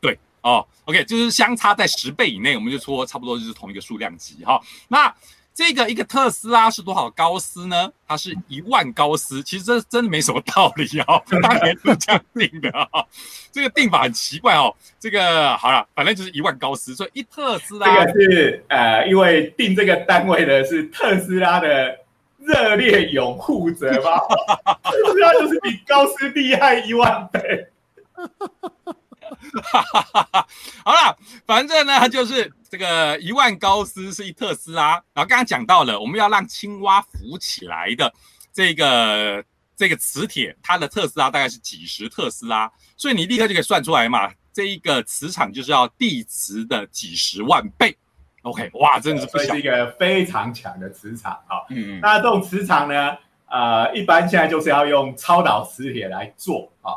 [0.00, 4.60] 对哦，OK，就是相差在十倍以内，我们就说差不多就是同一个数量级哈。
[4.88, 5.14] 那
[5.54, 7.92] 这个一个特斯拉是多少高斯呢？
[8.08, 13.04] 它是一万高斯，其实这真的没什么道理哦， 当年是这样定的啊、
[13.52, 14.74] 这个定法很奇怪哦。
[14.98, 21.98] 这个好了，反正就是一万高斯，所以一特斯这拉个是呃，因为定这个单位的是特斯拉的
[22.46, 24.18] 热烈拥护者吗？
[24.82, 27.68] 特斯拉就是比高斯厉害一万倍。
[30.82, 38.12] 好了，反正呢就是这个一万高斯是一特斯拉，然后刚刚讲到了，我们要让青蛙浮起来的
[38.52, 39.44] 这个
[39.76, 47.96] 这个磁铁，它的特斯拉大概是几十特斯拉，所以你立刻就可以算出来嘛，这一个磁场就是要地磁的几十万倍。
[48.42, 51.62] OK，哇，真的是不小所以是一，个非常强的磁场啊。
[51.70, 56.94] 嗯嗯，那这种磁场呢，呃，一般现在就是要用超导磁铁来做啊。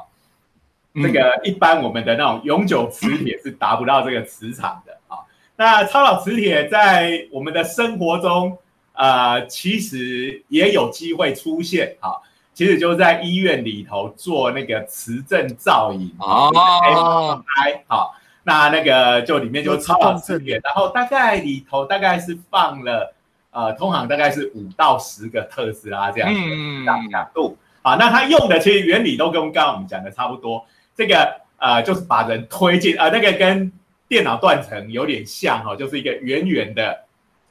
[0.93, 5.19] 嗯这个一般我们的那种永久磁铁是达不到这个磁场的啊。
[5.57, 8.57] 那超导磁铁在我们的生活中，
[8.93, 12.15] 呃，其实也有机会出现啊。
[12.53, 18.15] 其实就在医院里头做那个磁振造影哦，MRI 好，
[18.47, 23.13] 那那个就里面就超导磁铁，然后大概里头大概是放了
[23.49, 27.57] 呃，通常大概是五到十个特斯拉这样子的嗯大强度。
[27.81, 30.63] 好，那它用的其实原理都跟刚刚我们讲的差不多。
[30.95, 33.71] 这个呃，就是把人推进呃，那个跟
[34.07, 36.99] 电脑断层有点像哈、哦，就是一个圆圆的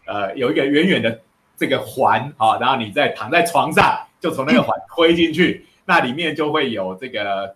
[0.06, 1.20] 呃，有一个圆圆的
[1.56, 7.54] 这个环啊、哦，然后你再躺在床上，就从那个环推进去，那里面就会有这个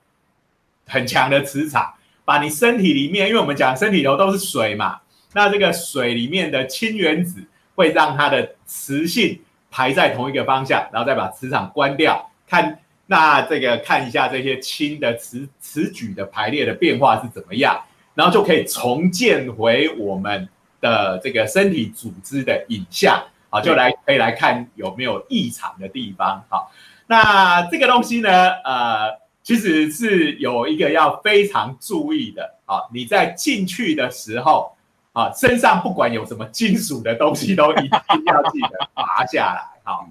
[0.87, 1.93] 很强的磁场，
[2.29, 5.01] 把你身体里面，因为我们讲身体里头都是水嘛，
[5.33, 7.43] 那这个水里面的氢原子
[7.75, 17.83] 会让它的磁性排在同一个方向，然后再把磁场关掉，看那这个看一下这些氢的磁磁矩的排列的变化是怎么样，
[18.15, 20.47] 然后就可以重建回我们
[20.83, 26.71] 的这个身体组织的影像，好，就来可以来看有没有异常的地方，好，
[27.07, 34.75] 那这个东西呢，呃，其实是有一个要非常注意的，啊，你在进去的时候。
[35.15, 37.91] 啊，身上不管有什么金属的东西，都一定
[38.27, 39.81] 要记得拔下来。
[39.83, 40.09] 好，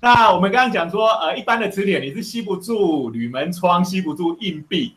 [0.00, 4.96] 那我们刚刚讲说，呃，一般的磁铁你是吸不住铝门窗，吸不住硬币。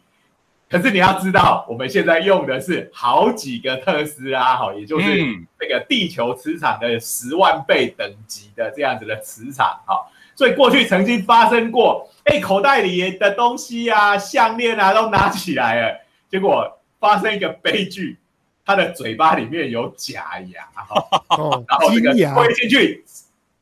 [0.69, 5.05] 可是你要知道，我们现在用的是好几个特斯拉，哈，也就是
[5.57, 10.05] 这个地球磁场的十万倍等级的这样子的磁场，哈。
[10.37, 18.17] 所以过去曾经发生过，哎，口袋里的东西啊，项链啊，都拿起来了，结果发生一个悲剧。
[18.63, 23.05] 他的嘴巴里面有假牙，哈，然后这个推进去，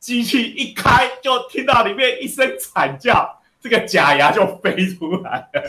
[0.00, 5.62] 机器一开就听到里面一声惨叫，这个假牙就飞出来了，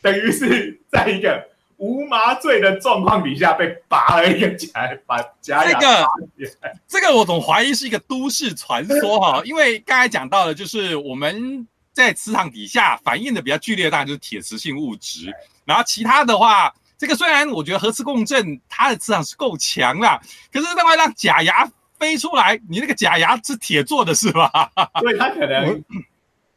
[0.00, 1.44] 等于是在一个
[1.82, 4.68] 无麻醉的状况底下被拔了一个假，
[5.04, 5.78] 把假牙。
[5.80, 6.08] 这个
[6.86, 16.72] 这个我总怀疑是一个都市传说哈， 因为刚才讲到的就是我们在磁场底下反应的比较剧烈，当然就是铁磁性物质，然后其他的话。
[16.98, 20.20] 这个虽然我觉得核磁共振它的磁场是够强啦，
[20.52, 21.68] 可是那会让假牙
[21.98, 24.70] 飞出来，你那个假牙是铁做的是吧？
[25.02, 25.82] 所以它可能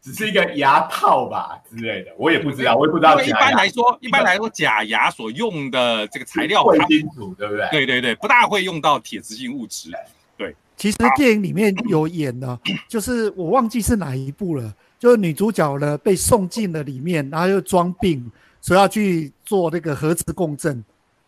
[0.05, 3.13] 只是一个牙套吧之类的，我也不知道，我也不知道。
[3.13, 7.67] 因为一般来说，一般来说假牙所用的这个材料贵金属，对不对？
[7.71, 9.89] 对对对，不大会用到铁磁性物质。
[10.37, 18.31] 对，其实电影里面有演的， 就是我忘记是哪一部了，就是女主角呢被送进了里面，然后又装病。
[18.61, 20.83] 说要去做那个核磁共振，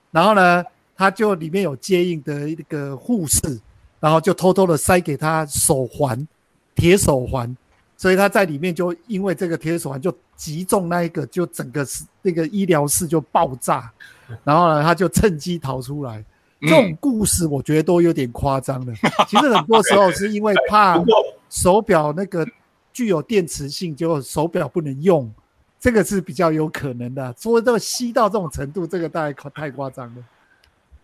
[0.10, 0.64] 然后呢，
[0.96, 3.62] 她就里面有接应的一个护士，
[4.00, 6.28] 然后就偷偷的塞给她手环，
[6.74, 7.56] 铁手环，
[7.98, 13.92] 所以他在里面就因为这个铁手环就击中那一个，就整个是那个医疗室就爆炸，
[14.44, 16.24] 然后呢，他就趁机逃出来。
[16.62, 18.94] 这种故事我觉得都有点夸张了。
[19.28, 21.04] 其实很多时候是因为 怕
[21.50, 22.48] 手表那个
[22.94, 25.32] 具有电磁性，就手表不能用。
[25.80, 30.24] 这个是比较有可能的，说这个吸到这种程度，这个大概太夸张了。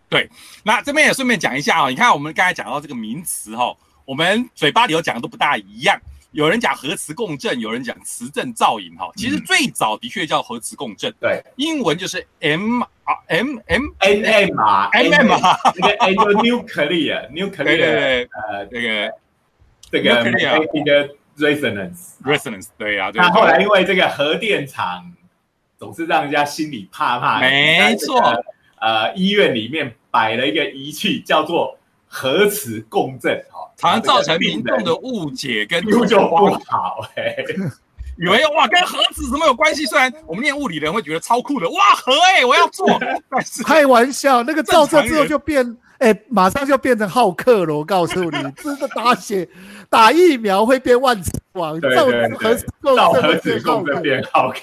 [0.08, 0.28] 对，
[0.64, 5.96] 那这边也顺便讲一下哦，你看我们刚才讲到这个名词哈，我们嘴巴里头讲的都不大一样。
[6.34, 9.10] 有人讲核磁共振，有人讲磁振造影哈。
[9.16, 19.12] 其实最早的确叫核磁共振，对，英文就是 M R M M N M 啊 M M 啊，那个 N 就 nuclear，nuclear，呃，这个
[19.90, 21.16] 这个一个。
[21.36, 23.10] resonance，resonance，对呀。
[23.12, 25.12] 那后来因为这个核电厂
[25.76, 28.20] 总是让人家心里怕怕，没错。
[28.80, 31.76] 呃，医院里面摆了一个仪器，叫做
[32.14, 37.34] 核磁共振，哈，常常造成民众的误解跟就不好，哎，
[38.16, 39.84] 以为哇跟核子什么有关系？
[39.86, 42.86] 虽然我们念物理的人会觉得超酷的，哇核哎，我要做，
[43.66, 45.76] 开玩笑，那个照射之后就变。
[45.98, 47.74] 哎，马上就变成好客了！
[47.74, 49.48] 我告诉你， 真的打血、
[49.88, 52.04] 打疫苗会变万磁王，造
[52.36, 52.54] 核
[52.94, 54.58] 造核子共振变好客。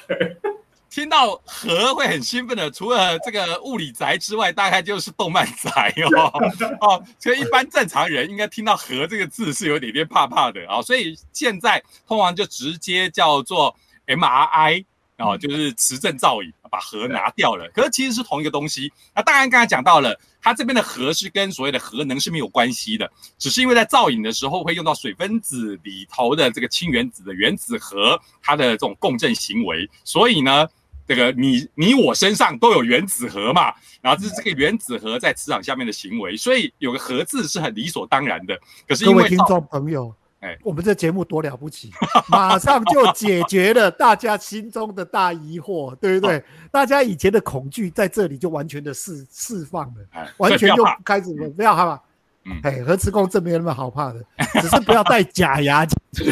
[0.92, 6.30] 听到核会很兴奋的，除了这个物理宅之外，大概就是动漫宅哦
[6.82, 7.04] 哦。
[7.18, 10.82] 所以一般正常人应该听到核这个字是有点点怕怕的啊。
[10.82, 13.76] 所以现在通常就直接叫做
[14.06, 14.86] MRI。
[15.18, 18.92] 哦，就是磁振造影把核拿掉了，可是其实是同一个东西。
[19.14, 30.68] 那当然刚才讲到了，它这边的核是跟所谓的核能是没有关系的，只是因为在造影的时候会用到水分子里头的这个氢原子的原子核，它的这种共振行为，所以呢，
[31.14, 38.58] 这个你你我身上都有原子核嘛，然后这是这个原子核在磁场下面的行为，所以有个核字是很理所当然的。
[38.88, 40.14] 可是因为听众朋友。
[40.42, 41.92] 哎，我们这节目多了不起，
[42.28, 46.44] 马上就解决了大家心中的大疑惑，对不对？
[46.72, 52.02] 大家以前的恐惧在这里就完全的释释放了，完全就开始不要害怕。
[52.46, 54.26] 嗯，哎，核磁共振没有那么好怕的，
[54.60, 55.86] 只是不要戴假牙。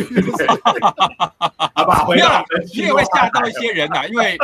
[1.76, 2.43] 好吧，不要，
[2.74, 4.36] 你也会吓到一些人呐，因为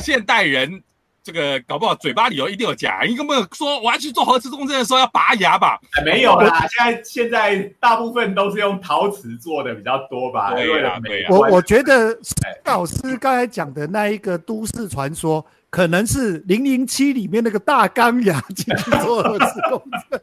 [0.00, 0.82] 现代人。
[1.22, 5.78] 这个搞不好嘴巴里有一定有假，你根本说我要去做核磁共振的时候要拔牙吧？
[6.02, 10.54] 没有啦，现在现在大部分都是用陶瓷做的比较多吧？
[10.54, 11.28] 对啊，对啊。
[11.30, 12.18] 我我觉得
[12.64, 20.20] 老师刚才讲的那一个都市传说，可能是零零七里面那个大钢牙进去做核磁共振。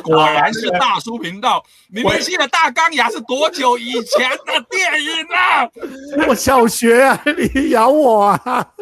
[0.04, 5.68] 果然是大叔频道， 你们记得大钢牙是多久以前的电影啊？
[6.28, 7.22] 我小学啊，
[7.54, 8.72] 你咬我啊！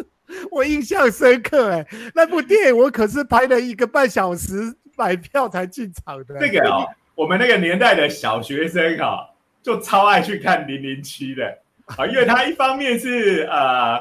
[0.50, 6.38] 我印象深刻，哎，那部电影我可是拍了一个半小时买票才进场的。
[6.38, 9.20] 这个哦，我们那个年代的小学生啊，
[9.62, 11.58] 就超爱去看零零七的
[11.96, 13.98] 啊，因为他一方面是呃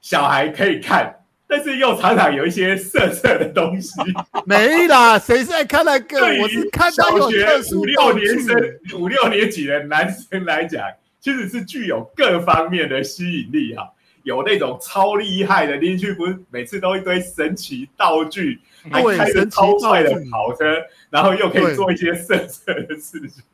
[0.00, 1.23] 小孩可以看，
[1.54, 3.92] 但是又常常有一些色色的东西。
[4.44, 6.18] 没啦，谁在看那个？
[6.42, 8.56] 我是看到有小学特殊五六年生、
[8.98, 10.82] 五六年级的男生来讲，
[11.20, 13.88] 其实是具有各方面的吸引力哈。
[14.24, 18.58] 有那种超厉害的，进去不是每次都一堆神奇道具，
[18.90, 20.64] 还开着超帅的跑车，
[21.10, 23.44] 然后又可以做一些色色的事情。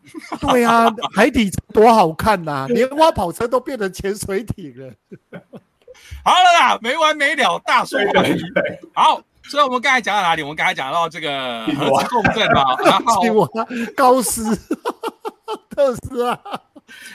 [0.40, 5.40] 对啊，海底多好看呐、 莲花跑车都变成潜水艇了。
[6.24, 8.42] 好了啦，没完没了，大说对对话题。
[8.54, 10.42] 对，好，所以我们刚才讲到哪里？
[10.42, 13.48] 我们刚才讲到这个核磁共振嘛，然后青蛙、
[13.96, 14.56] 高斯、
[15.70, 16.38] 特斯拉，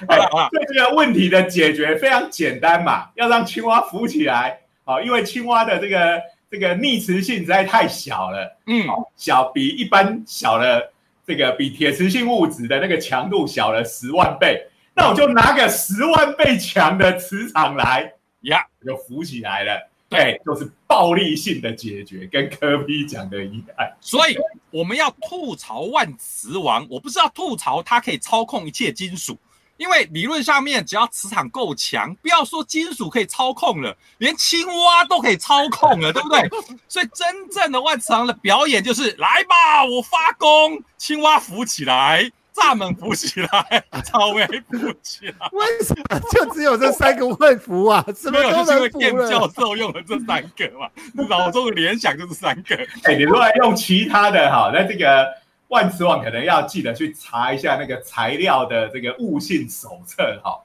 [0.07, 4.59] 好了好了，对这个问题的解决非常简单嘛，要让青蛙浮起来。
[4.85, 8.85] 啊，因为青蛙的这个这个逆磁性实在太小了，嗯，
[9.17, 10.93] 小比一般小了
[11.25, 18.13] 这个比铁磁性物质的那个强度小了十万倍，那我就拿个十万倍强的磁场来，
[18.45, 19.89] 呀，就浮起来了。
[20.07, 23.67] 对，就是暴力性的解决，跟科比讲的一样。
[23.99, 24.37] 所以
[24.69, 29.37] 我们要吐槽万磁王，我不是要吐槽它可以操控一切金属。
[29.77, 36.47] 因为理论上面，只要磁场够强，不要说金属可以操控了，连青蛙都可以操控了，对不对？
[36.87, 45.49] 所以真正的万磁王的表演就是来吧，我发功，青蛙浮起来，蚱蜢浮起来，草莓浮起来。
[45.51, 48.03] 为什么就只有这三个会服啊？
[48.15, 49.49] 什么没有，都就是因为能服电教。
[49.49, 50.89] 授用了这三个嘛，
[51.27, 52.75] 脑中的联想就是三个。
[53.03, 55.27] 哎，你如果用其他的哈，那这个
[55.67, 60.59] 万磁王可能要记得去查一下那个材料的这个物性手册哈，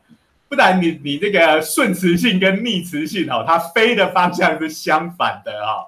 [0.49, 5.85] 不然你你这个顺磁性跟逆磁性哈，它飞的方向是相反的哈。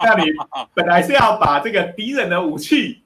[0.00, 0.30] 那你
[0.74, 3.01] 本来是要把这个敌人的武器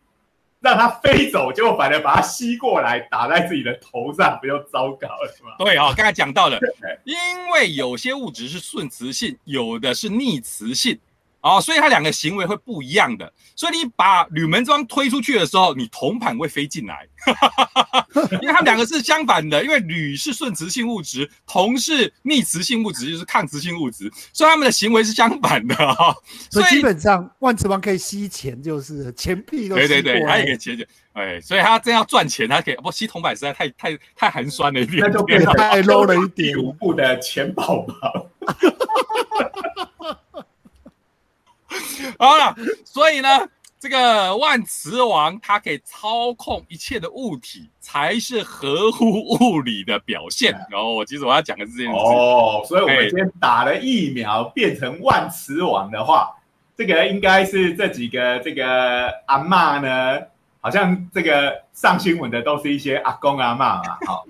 [0.60, 5.50] 让它飞走，结果反而把它吸过来打在自己的头上，不就糟糕了是吗？
[5.58, 6.58] 对啊、刚才讲到了，
[7.04, 7.14] 因
[7.52, 10.98] 为有些物质是顺磁性，有的是逆磁性。
[11.46, 13.32] 哦，所以它两个行为会不一样的。
[13.54, 17.06] 所以你把铝门桩推出去的时候，你铜板会飞进来，
[18.42, 19.62] 因为它们两个是相反的。
[19.62, 26.16] 因为铝是顺磁性物质，铜是逆磁性物质，就是抗磁性物质，所以它们的行为是相反的哈、 哦。
[26.50, 30.86] 所以基本上万磁王可以吸钱，就是钱币都吸对对对，它也可以解决。
[31.12, 38.30] 哎，所以他真要赚钱，他可以不吸铜板实在太太太寒酸了一点那就变成太 low 了一点 第五部的钱宝宝。
[42.18, 42.54] 好了，
[42.84, 43.28] 所以呢，
[43.78, 49.06] 这个万磁王它可以操控一切的物体，才是合乎
[49.38, 50.52] 物理的表现。
[50.70, 51.98] 然后，其实我要讲的是这件事。
[51.98, 56.34] 哦，所以我们哎今天打了疫苗变成万磁王的话，
[56.76, 60.20] 这个应该是这几个这个阿妈呢，
[60.60, 64.24] 好像这个上新闻的都是一些阿公阿妈嘛， 好，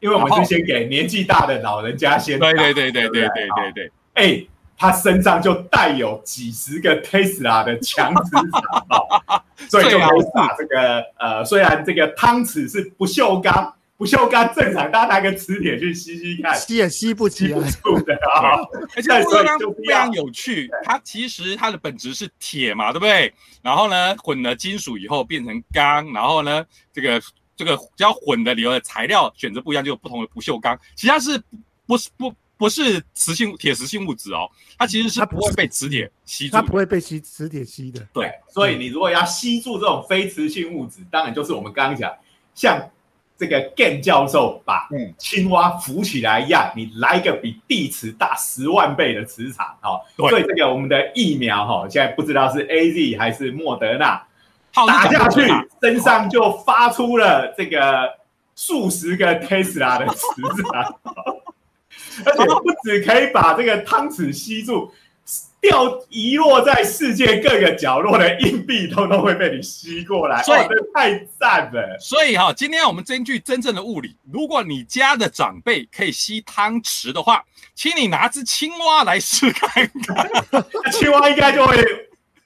[0.00, 3.28] 因为我们是先给年纪大的老人家先打，对对对对不对？
[3.28, 4.46] 对对对，哎，
[4.78, 17.70] 他身上就带有几十个 Tesla 的强磁场哦，所以就可以把这个呃，虽然这个汤匙是不锈钢，不锈钢正常，大家拿个磁铁去吸吸看，吸也吸不起吸不来。
[17.70, 18.60] 住的啊。
[18.94, 23.32] 而且不锈钢非常有趣，它其实它的本质是铁嘛，对不对？
[23.62, 27.20] 然后呢，混了金属以后变成钢，然后呢，这个
[27.56, 30.78] 这个只要混的里头的材料选择不一样，就有不同的不锈钢。
[30.94, 31.42] 其实它是
[31.86, 34.48] 不是不不是磁性铁磁性物质哦，
[34.78, 36.62] 它其实是它不会被磁铁吸住的。
[36.62, 38.00] 它不会被吸磁铁吸的。
[38.12, 42.10] 对，所以你如果要吸住这种非磁性物质，当然就是我们刚刚讲，
[42.54, 42.80] 像
[43.38, 50.00] 这个 Gan 教授把嗯青蛙浮起来一样，你来一个比地磁大十万倍的磁场哦。
[50.16, 54.26] 对所以这个我们的疫苗哈、哦，现在不知道是 A Z 还是莫德纳，
[54.72, 58.08] 套打下去啊身上就发出了这个
[58.54, 60.42] 数十个 Tesla 的磁
[60.72, 60.96] 场，
[62.24, 64.90] 而且不只可以把这个汤匙吸住，
[65.60, 70.60] 掉遗落在世界各个角落的硬币，通通会被你吸过来，所以
[70.94, 71.98] 太赞了！
[71.98, 77.44] 所以哈、今天我们根据真正的物理，如果你家的长辈可以吸汤匙的话，
[77.74, 79.68] 请你拿只青蛙来试看
[80.06, 80.30] 看。
[80.92, 81.76] 青蛙应该就会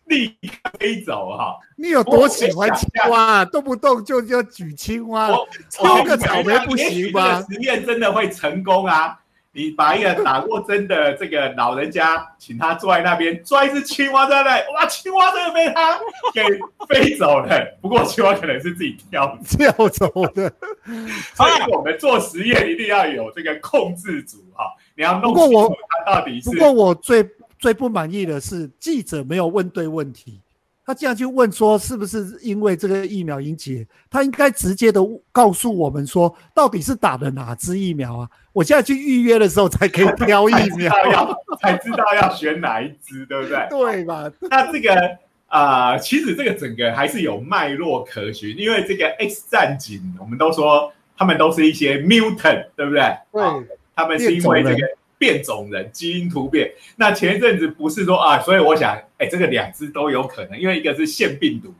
[0.06, 1.56] 立刻飞走哈。
[1.76, 3.44] 你有多喜欢青蛙啊？
[3.44, 9.19] 动不动就就举青蛙，我抽个草莓不行吗实验真的会成功啊！
[9.52, 15.98] 你把一个打过针的这个老人家，请他坐在那边，抓一只青蛙在那里，哇，青蛙真的被他
[16.32, 16.42] 给
[16.88, 17.48] 飞走了。
[17.80, 20.52] 不过青蛙可能是自己跳，跳走的。
[21.34, 27.28] 所以我们做实验一定要有这个控制组哈，你要弄清楚他到底是不过我最
[27.58, 30.40] 最不满意的是记者没有问对问题。
[30.84, 33.86] 他这样去问说，是不是因为这个疫苗引起？
[34.10, 35.00] 他应该直接的
[35.30, 38.28] 告诉我们说，到底是打的哪支疫苗啊？
[38.52, 43.66] 我现在去预约的时候才可以挑疫苗，要 才知道要选哪一支，对不对？
[43.70, 44.30] 对吧？
[44.50, 45.16] 那这个
[45.46, 53.16] 啊，其实这个整个还是有脉络可循，因为这个 X 战警，我们都说他们都是一些 mutant，对不对？
[53.32, 53.42] 对，
[53.94, 54.99] 他们是因为这个。
[55.20, 61.74] 变种人基因突变，那前一阵子不是说啊，所以我想，哎，这个两只都有可能，因为一个是腺病毒，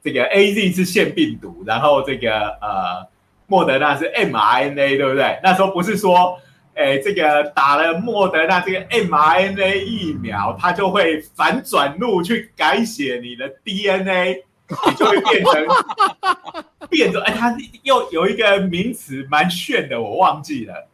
[0.00, 3.04] 这个 A Z 是腺病毒，然后这个呃，
[3.48, 5.40] 莫德纳是 m R N A，对不对？
[5.42, 6.38] 那时候不是说，
[6.74, 14.44] 哎，这个打了莫德纳这个 m R N A 疫苗，它就会反转录去改写你的 D N A，
[14.86, 15.66] 你就会变成
[16.88, 17.20] 变种。
[17.22, 20.86] 哎，它又有一个名词蛮炫的，我忘记了。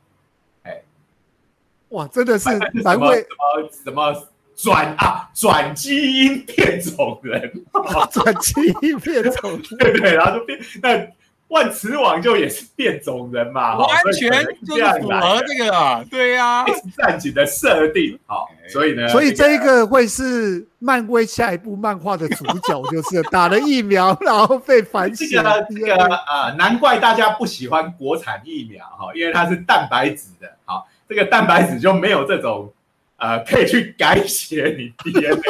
[1.95, 2.49] 哇，真的是
[2.82, 7.53] 难 怪什么什么转啊转基因变种人，
[8.11, 11.09] 转基因变种， 对对，然后就变那
[11.49, 14.30] 万磁王就也是变种人嘛，完全
[14.66, 16.64] 就是符合这个啊，对呀
[16.97, 30.88] 战警的设定好，所以呢，所以这一个会是漫威下一部漫画的主角，就是打了疫苗然后被反这个这个啊，难怪大家不喜欢国产疫苗哈，因为它是蛋白质的，好。
[31.09, 32.72] 这个蛋白质就没有这种，
[33.16, 35.40] 呃，可以去改写你 DNA。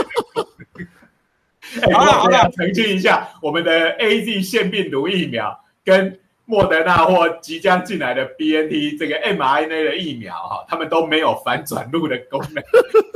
[1.92, 12.62] 好了好了，澄清一下，我们的 A Z 腺病毒疫苗跟莫德纳或即将进来的 B N T 这个 m R N A 的疫苗哈，他们都没有反转录的功能，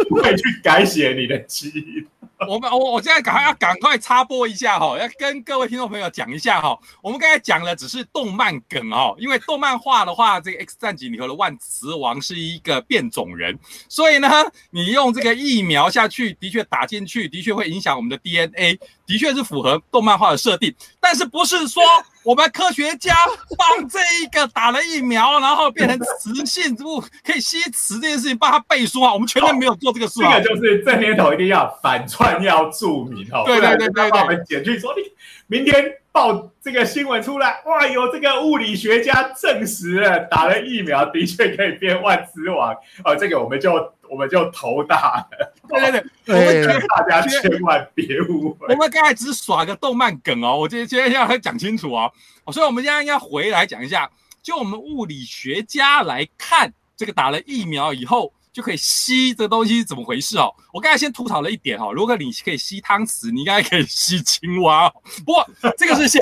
[0.08, 2.06] 不会去改写你的基因。
[2.46, 6.78] 我们我我现在赶快要赶快插播一下哈，要跟各位听众朋友讲一下哈。
[7.02, 13.58] 我们刚才讲的只是动漫梗哦，因为动漫画的话，这个 X 战警里头的万磁王是一个变种人，
[13.88, 14.28] 所以呢，
[14.70, 18.78] 你用这个疫苗下去，的确打进去，的确会影响我们的 DNA，
[19.08, 21.82] 的确是符合动漫画的设定，但是不是说。
[22.24, 23.14] 我们科学家
[23.56, 29.14] 帮这一个打了疫苗，然后变成雌性物可以吸磁这件事情，帮他背书啊！
[29.14, 30.38] 我们全然没有做这个事啊！
[30.38, 35.02] 这个就是这年头一定要反串要注明哦，对对对对，把我们剪去说你
[35.46, 43.92] 明天报这个新闻出来，哇，有这个物理学家证实了打了疫苗的确可以变万磁王，哦，这个我们就。
[44.10, 48.66] 我们就头大了，对对对，我们劝大家千万别误会。
[48.68, 52.10] 我们刚才只是耍个动漫梗哦，我今天今天要讲清楚哦，
[52.50, 54.10] 所以我们现在应该回来讲一下，
[54.42, 60.52] 就我们物理学家来看，这个打了疫苗以后就可以吸这个东西怎么回事哦？
[60.72, 64.90] 我刚才先吐槽了一点哈，如果你可以吸汤匙，你应该可以吸青蛙。
[65.24, 66.20] 不过这个是先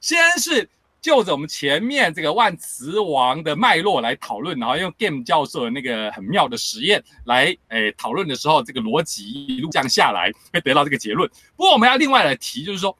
[0.00, 0.70] 先是。
[1.02, 11.30] 就着我们前面这个万磁王的脉络来讨论，然后用 Game 教授的那个很妙的实验来诶讨论的时候，这个逻辑一路这样下来，会得到这个结论。
[11.54, 12.98] 不过我们要另外来提，就是说，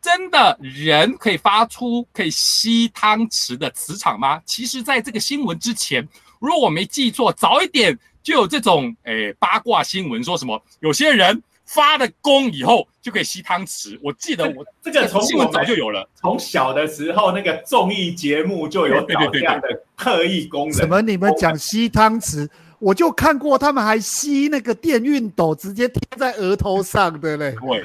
[0.00, 4.40] 真的人可以发出可以吸汤匙的磁场吗？
[4.46, 6.08] 其实，在这个新闻之前，
[6.40, 11.40] 如果我没记错，早一点就有这种诶八卦新闻，说什么有些人。
[11.72, 13.96] 发了功以后就可以吸汤匙。
[14.02, 20.72] 我记得我这个从闻早就有了，从小的时候那个综艺节目就有这样的特异功能。
[20.72, 21.00] 什么？
[21.00, 22.48] 你们讲吸汤匙，
[22.80, 27.54] 我就看过他们还吸那个电熨斗，直接贴在额头上的嘞。
[27.64, 27.84] 对。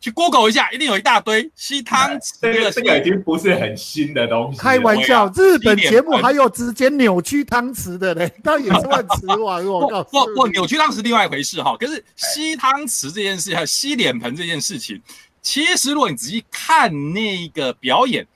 [0.00, 2.32] 去 Google 一下，一定有一大堆吸汤匙。
[2.40, 4.58] 这个这个已经不是很新的东西。
[4.58, 9.64] 开玩笑，日本节目还有直接扭曲汤匙的嘞， 那也是万磁王。
[9.68, 11.76] 我告诉不不，扭曲汤匙另外一回事哈。
[11.78, 15.00] 可是吸汤匙这件事，还有吸脸盆这件事情，
[15.42, 18.26] 其实如果你仔细看那个表演。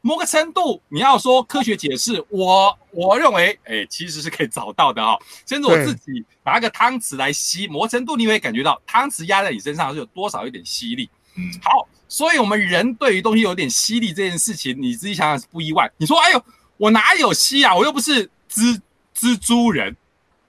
[0.00, 5.18] 某个程度，你要说科学解释，我我认为，哎，其实是可以找到的哈。
[5.46, 11.10] 甚至我自己拿个汤匙来吸，某个程度你会感觉到汤匙压在你身上是有多少一点吸力。
[11.36, 15.90] 嗯，好，所以我们人对于东西有点吸力这件事情，你自己想想是不意外。
[15.96, 16.44] 你说，哎呦，
[16.76, 17.74] 我哪有吸啊？
[17.74, 18.80] 我又不是蜘
[19.16, 19.96] 蜘蛛人，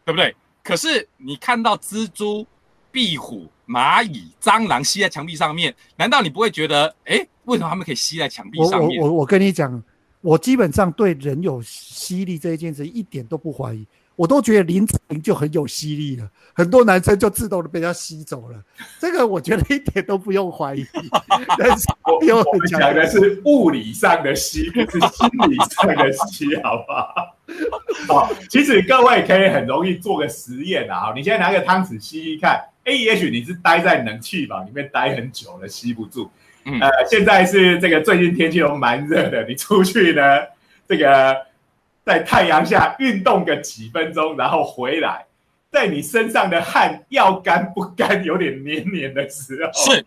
[0.06, 0.36] 对不对？
[0.64, 2.46] 可是你看到蜘蛛、
[2.92, 3.50] 壁虎。
[3.70, 9.02] 蚂蚁、蟑螂吸在墙壁上面，难道你不会觉得，哎，为什么他们可以吸在墙壁上面？
[9.02, 9.84] 我我我跟你讲，
[10.22, 13.86] 我基本上对人有吸力这一件事一点都不怀疑，
[14.16, 18.64] 我都觉得林志玲就很有吸力了，很多男生就自动的被他吸走了，
[19.00, 20.86] 这个我觉得一点都不用怀疑。
[21.58, 22.20] 但是我
[22.54, 27.36] 们讲的是物理上的吸，不是心理上的吸，好不好？
[28.28, 32.64] 好，其实各位可以很容易做个实验啊，你现在拿个汤匙吸一看。
[32.86, 36.30] 哎，也许你是待在冷气房里面待很久了，吸不住。
[36.82, 40.22] 呃，现在是这个最近天气都蛮热的，你出去呢，
[40.88, 41.38] 这个
[42.06, 45.26] 在太阳下运动个几分钟，然后回来，
[45.72, 50.06] 在你身上的汗要干不干，有点黏黏的时候，是，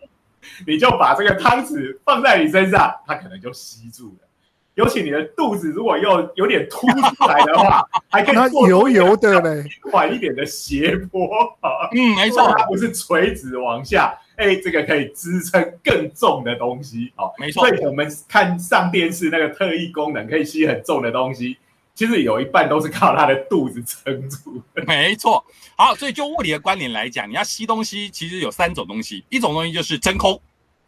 [0.67, 4.27] 你就把这个汤匙放在你身上，它可能就吸住了。
[4.75, 11.27] 尤其你的肚子如果又有点凸出来的话， 还可以那做出油油的嘞，缓一点的斜坡
[11.59, 21.57] 啊，嗯，没错，它 不是垂直往下，哎，这个可以支撑更重的东西，好，没错所以我们看上电视那个特异功能，可以吸很重的东西，
[21.93, 24.83] 其实有一半都是靠它的肚子撑住的。
[24.87, 25.45] 没错。
[25.75, 30.41] 好，所以就物理的观点来讲，你要吸东西，其实有三种东西，一种东西就是真空。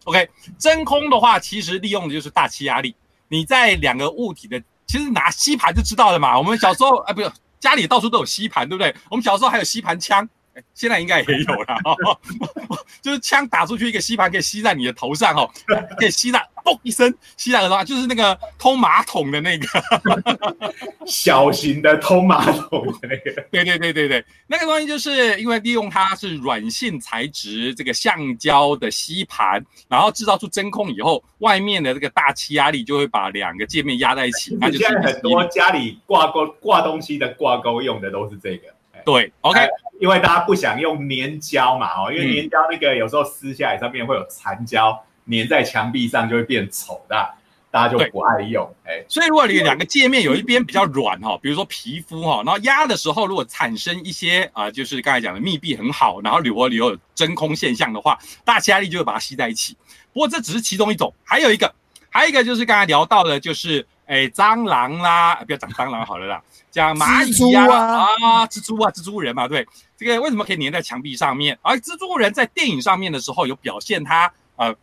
[0.05, 0.27] OK，
[0.57, 2.95] 真空的话，其实利用的就是大气压力。
[3.27, 6.37] 你在两个物体的，其实拿吸盘就知道了嘛。
[6.37, 8.95] 我们小时候，啊，不是家里到处都有吸盘，对不对？
[9.09, 10.27] 我们小时候还有吸盘枪，
[10.73, 11.77] 现在应该也有了。
[13.01, 15.49] 就是枪打出去一个吸盘，可以吸在你的头上哦，
[15.97, 19.67] 可以吸在嘣一声，吸在耳朵上，就是那个通马桶的那个。
[21.05, 38.74] 小型的通马桶的那个，对对对对对，那个东西就是因为利用它是软性材质，这个橡胶的吸盘，然后制造出真空以后，外面的这个大气压力就会把两个界面压在一起，那就是现在很多家里挂钩挂东西的挂钩用的都是这个。
[39.05, 45.01] 哎对，OK，哎因为大家不想用粘胶嘛，哦，因为嗯粘胶那个有时候撕下来上面会有残胶
[45.31, 47.15] 粘在墙壁上，就会变丑的，
[47.71, 48.69] 大家就不爱用。
[48.85, 59.77] 哎，所以如果你两个界面有一边比较软哈，比如说皮肤哈，然后压的时候如果产生一些啊、就是刚才讲的密闭很好，然后里窝里有真空现象的话，大气压力就会把它吸在一起。
[60.11, 61.73] 不过这只是其中一种，还有一个，
[62.09, 66.41] 还有一个就是刚才聊到的，就是诶蟑螂啦，不要讲蟑螂好了啦，
[66.71, 69.65] 讲蚂蚁呀啊啊蜘蛛啊蜘蛛人嘛，对，
[69.97, 71.57] 这个为什么可以粘在墙壁上面？
[71.61, 74.75] 而蜘蛛人在电影上面的时候有表现他呃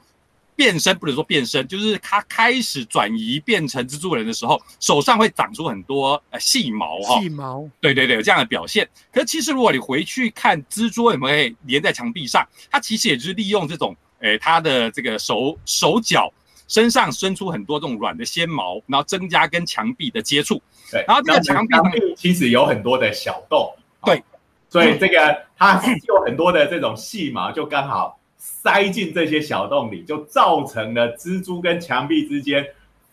[0.54, 8.88] 变身，不能说变身，就是他开始转移变成蜘蛛人的时候，手上会长出很多呃细毛哈、细毛，对对对，有这样的表现。
[9.12, 16.30] 可是其实如果你回去看蜘蛛有没有粘在墙壁上，它其实也就是利用这种，诶，它的这个手手脚
[16.72, 20.62] 身上伸出很多这种软的纤毛，然后增加跟墙壁的接触。
[20.90, 23.70] 对，然后这个墙壁上墙壁其实有很多的小洞，
[24.06, 24.22] 对哦，
[24.70, 32.64] 所以这个它有很多的这种细毛，就刚好塞进这些小洞里，就造成了蜘蛛跟墙壁之间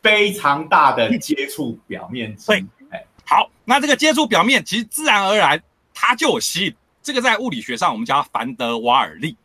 [0.01, 2.47] 非常大的接触表面积。
[2.47, 5.61] 对哎，好，那这个接触表面其实自然而然
[5.93, 9.35] 它就有吸引，这个在物理学上我们叫它凡德瓦尔力。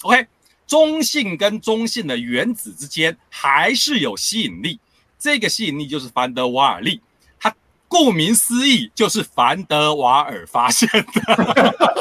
[0.00, 0.26] OK，
[0.72, 4.80] 中性跟中性的原子之间还是有吸引力，
[5.18, 7.02] 这个吸引力就是凡德瓦尔力。
[7.38, 7.54] 它
[7.88, 11.04] 顾名思义就是凡德瓦尔发现的。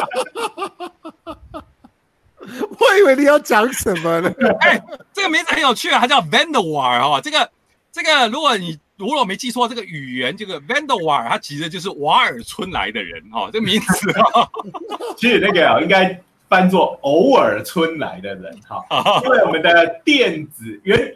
[2.39, 4.33] 我以为你要讲什么呢？
[4.61, 7.19] 哎，这个名字很有趣啊，它叫 Van der Waal 哈。
[7.19, 7.51] 这个
[7.91, 13.49] 这个，如果你如果我没记错，这个语言这个 Van der Waal，它其实就是瓦尔村来的人哈、哦。
[13.51, 14.49] 这个名字哈、
[15.19, 16.17] 其实那个哦应该
[16.51, 18.83] 翻作偶尔村来的人哈，
[19.23, 21.15] 因为我们的电子原，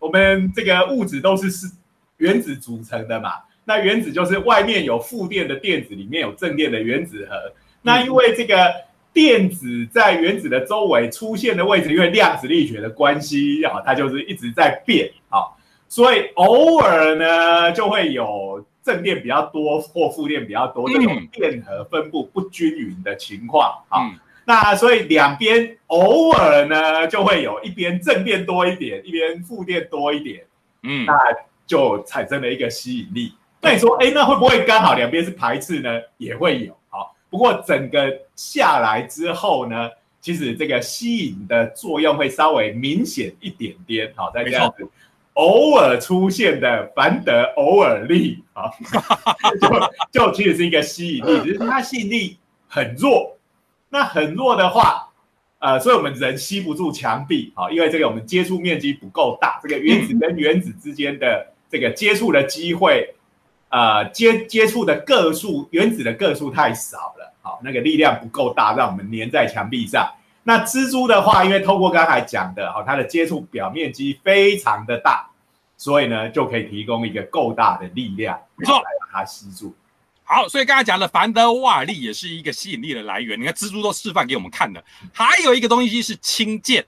[0.00, 1.70] 我们这个物质都是是
[2.16, 3.34] 原子组成的嘛。
[3.64, 7.36] 那原子就是外面有负电的电子，里面有正电的原子核。
[7.82, 8.74] 那因为这个
[9.12, 15.54] 电子在原子的周围出现的位置，因为量子力学的关系啊，它就是一直在变啊，
[15.88, 24.02] 所以偶尔呢就会有正电比较多或负电比较多这种嗯电荷分布不均匀的情况啊。
[24.02, 30.44] 嗯，那所以两边偶尔呢就会有一边正电多一点，一边负电多一点，
[30.82, 31.18] 嗯那
[31.66, 33.32] 就产生了一个吸引力。
[33.60, 35.98] 那你说，哎，那会不会刚好两边是排斥呢？
[36.18, 36.76] 也会有。
[36.90, 39.90] 好，不过整个下来之后呢，
[40.20, 44.12] 其实这个吸引的作用会稍微明显一点点。
[44.14, 44.86] 好，再这样子。
[45.32, 48.70] 偶尔出现的凡德偶尔力啊，
[50.12, 52.36] 就就其实是一个吸引力，只是它吸引力
[52.68, 53.36] 很弱。
[53.94, 55.08] 那很弱的话，
[55.60, 63.14] 呃，所以我们人吸不住墙壁啊，因为这个我们接触面积不够大，这个原子跟原子之间的这个接触的机会，
[63.68, 70.12] 呃，接接触的个数，原子的个数太少了，好，那个力量不够大，让我们粘在墙壁上。
[70.42, 75.30] 那蜘蛛的话，因为透过刚才讲的，好，它的接触表面积非常的大，
[75.76, 79.72] 所以呢，就可以提供一个够大的力量，没错来把它吸住。
[80.26, 83.38] 好，所以刚才讲的凡德瓦尔力也是一个吸引力的来源。
[83.38, 84.82] 你看蜘蛛都示范给我们看的。
[85.12, 86.84] 还有一个东西是氢键，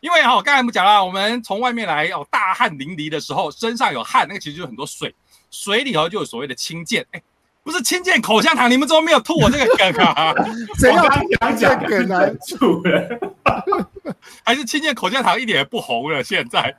[0.00, 5.14] 因为哈、我刚才我们讲了，我们从外面来哦，大汗淋漓的时候，身上有汗，那个其实就是很多水，
[5.50, 7.06] 水里头就有所谓的氢键。
[7.12, 7.22] 哎，
[7.62, 10.34] 不是氢键口香糖，你们怎么没有吐我这个梗啊？
[10.76, 16.24] 谁要我刚刚讲这个来忍住了， 还是氢键口香糖一点也不红了？
[16.24, 16.74] 现在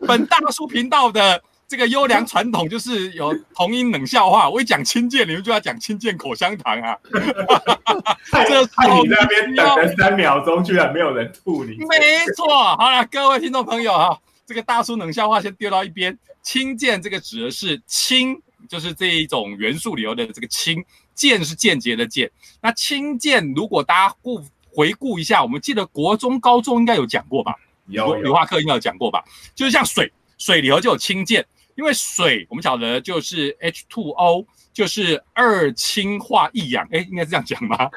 [0.00, 4.48] 本大叔频道的这个优良传统就是有同音冷笑话。
[4.48, 6.96] 我一讲亲见，你们就要讲亲见口香糖啊。
[8.48, 11.76] 这时候你那边等了三秒钟，居然没有人吐你。
[11.76, 12.46] 没错，
[12.76, 16.18] 好了，各位听众朋友哈，这个大叔冷笑话先丢到一边。
[16.42, 20.82] 亲见这个指的是亲，就是这一种元素里头的这个亲，
[21.14, 22.30] 间是间接的间。
[22.62, 24.42] 那亲见，如果大家顾
[24.72, 27.54] 回顾一下，我们记得国中、高中应该有讲过吧？
[27.88, 29.22] 有，理化课应该有讲过吧？
[29.54, 31.44] 就是像水，水里头就有氢键，
[31.78, 37.88] 因为水我们晓得就是 H2O，就是二氢化一氧，哎，应该是这样讲吗？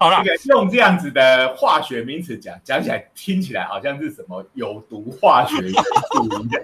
[0.00, 5.72] 好了，用这样子的化学名词讲，讲起来听起来好像是什么有毒化学元
[6.12, 6.62] 素一样。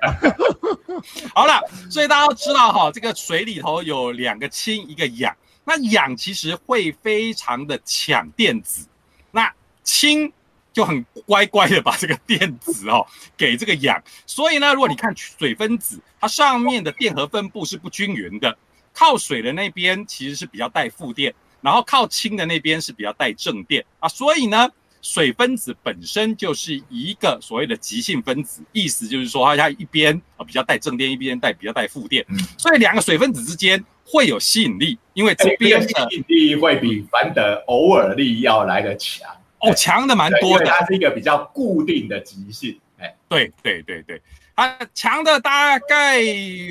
[1.33, 5.33] 好了，所以大家都知道哈，这个水里头有两个氢，一个氧，
[5.63, 8.89] 那氧其实会非常的抢电子，
[9.31, 9.55] 那
[9.85, 10.33] 氢。
[10.73, 13.05] 就很乖乖的把这个电子哦
[13.37, 18.57] 给这个氧，所以呢，如果你看水分子，它上面的电荷分布是不均匀的，
[18.95, 24.71] 靠水的那边其实是比较带负电，然后靠氢的那边是比较带正电啊，所以呢，
[25.03, 32.25] 水分子本身就是一个所谓的极性分子，意思就是说它一边啊比较带正电，一边带比较带负电，
[32.57, 39.29] 所以两个水分子之间会有吸引力，因为这边吸引力会比凡德偶尔力要来的强。
[39.61, 42.79] 哦，强的蛮多的，它是一个比较固定的极性。
[42.99, 44.21] 哎，对对对对，
[44.57, 46.21] 它强的大概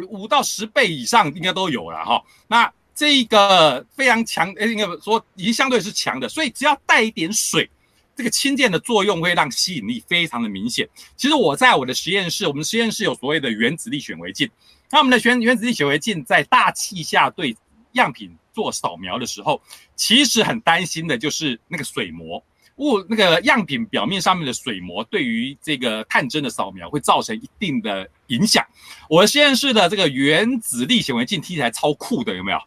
[0.09, 2.23] 五到十倍以上应该都有了哈。
[2.47, 7.69] 那这个非常强，应该说已经相对是强的，所以只要带一点水，
[8.15, 10.87] 这个氢键的作用会让吸引力非常的明显。
[11.15, 14.49] 其实我在我的实验室，我们实验室有所谓的原子力显微镜，
[14.91, 17.55] 那我们的原原子力显微镜在大气下对
[17.93, 19.61] 样品做扫描的时候，
[19.95, 22.43] 其实很担心的就是那个水膜。
[22.79, 28.65] 物那个样品表面上面的水膜对于这个探针的扫描会造成一定的影响。
[29.07, 32.59] 我实验室的这个原子力显微镜听起来超酷的，有没有？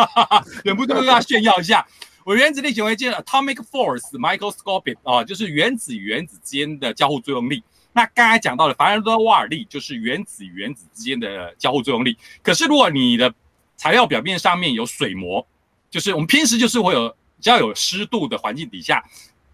[0.64, 1.86] 忍不住要炫耀一下。
[2.24, 7.62] 我原子力显微镜 Atomic Force Microscope 啊，就是原子原子之间的交互作用力。
[7.92, 12.18] 那刚才讲到的凡尔德瓦尔力就是原子与原子之间的交互作用力。
[12.42, 13.32] 可是如果你的
[13.76, 15.46] 材料表面上面有水膜，
[15.88, 17.08] 就是我们平时就是会有
[17.40, 19.02] 只要有湿度的环境底下。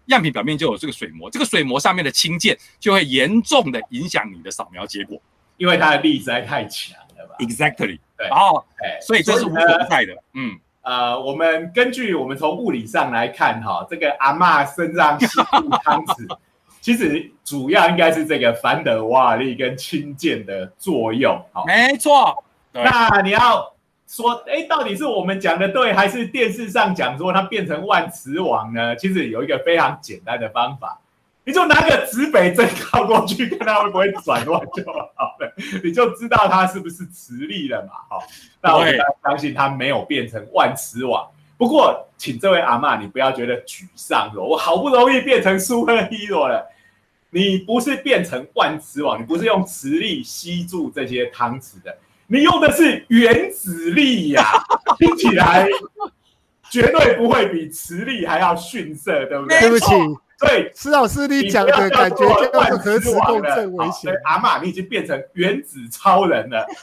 [0.07, 5.21] 样品表面就有这个水膜，这个水膜上面的氢键就会严重的影响你的扫描结果，
[5.57, 10.13] 因为它的力实在太强了吧？Exactly，对，然后，哎，所以这是无所不在的。
[10.33, 15.27] 嗯，呃，我们根据我们从物理上来看，哈，这个阿妈身上吸
[15.61, 16.37] 入汤匙，
[16.81, 21.41] 其实主要应该是这个凡德瓦尔力跟氢键的作用。
[21.51, 22.43] 好，没错。
[22.71, 23.72] 那你要。
[24.15, 28.95] 说，哎，到底是我们讲的对，还是电视上讲说它变成万磁王呢？
[28.95, 30.99] 其实有一个非常简单的方法，
[31.43, 34.85] 你就拿个指北针靠过去，看它会不会转弯就
[35.15, 35.51] 好了，
[35.83, 37.93] 你就知道它是不是磁力了嘛。
[38.07, 38.23] 好，
[38.61, 38.85] 那我
[39.23, 41.27] 相信它没有变成万磁王。
[41.57, 46.63] 不过，请这位阿妈，你不要觉得沮丧哦，我好不容易变成 super hero 了，
[47.31, 51.97] 你不是变成万磁王，你不是用磁力吸住这些汤匙的。
[52.33, 54.43] 你用的是原子力呀，
[54.97, 55.67] 听起来
[56.71, 59.59] 绝对不会比磁力还要逊色，对不对？
[59.59, 59.85] 对不起，
[60.39, 64.11] 对，施老师你讲的感觉就是核磁共振危险。
[64.23, 66.65] 阿玛，你已经变成原子超人了。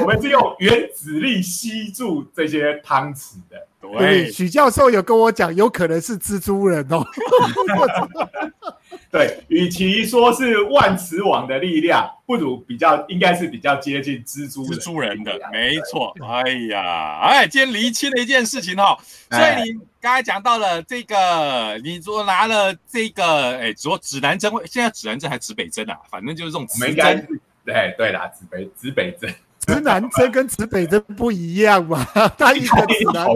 [0.00, 3.56] 我们是用原子力吸住这些汤匙的。
[3.98, 7.02] 对，许教授有跟我讲，有可能是蜘蛛人哦。
[9.14, 16.12] 对，与其说是万磁王的力量，不如比较应该是比较接近蜘蛛蜘蛛人的，没错。
[16.20, 18.98] 哎呀，哎，今天厘清了一件事情哈，
[19.30, 27.28] 所以你刚才讲到了这个，你说拿了这个，哎，说指南针，现在指南针还指北针啊，反正就是这种指针。
[27.64, 29.32] 对对啦，指北指北针。
[29.66, 32.04] 指南针跟指北针不一样嘛？
[32.38, 33.26] 他一个指南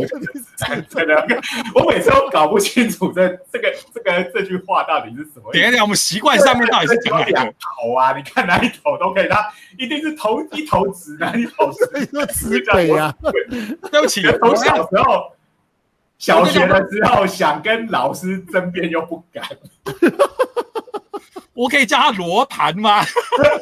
[0.56, 1.26] 针，真的，
[1.74, 5.52] 我每次都搞不清楚这 这个这个这句话到底是什么。
[5.52, 8.16] 等一下，我们习惯上面到底是讲两头啊？
[8.16, 13.14] 你看哪一头都可以，他一定是头一头指南，一头是指北啊。
[13.90, 15.32] 对不起，从小时候
[16.18, 19.44] 小学的时候想跟老师争辩又不敢。
[21.58, 23.02] 我可以叫他罗盘吗？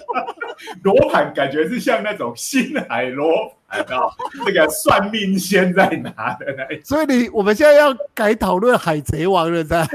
[0.85, 4.13] 罗盘感觉是像那种新海螺盘哦，
[4.45, 6.47] 这个算命仙在拿的。
[6.85, 9.87] 所以你我们现在要改讨论海贼王了，噻？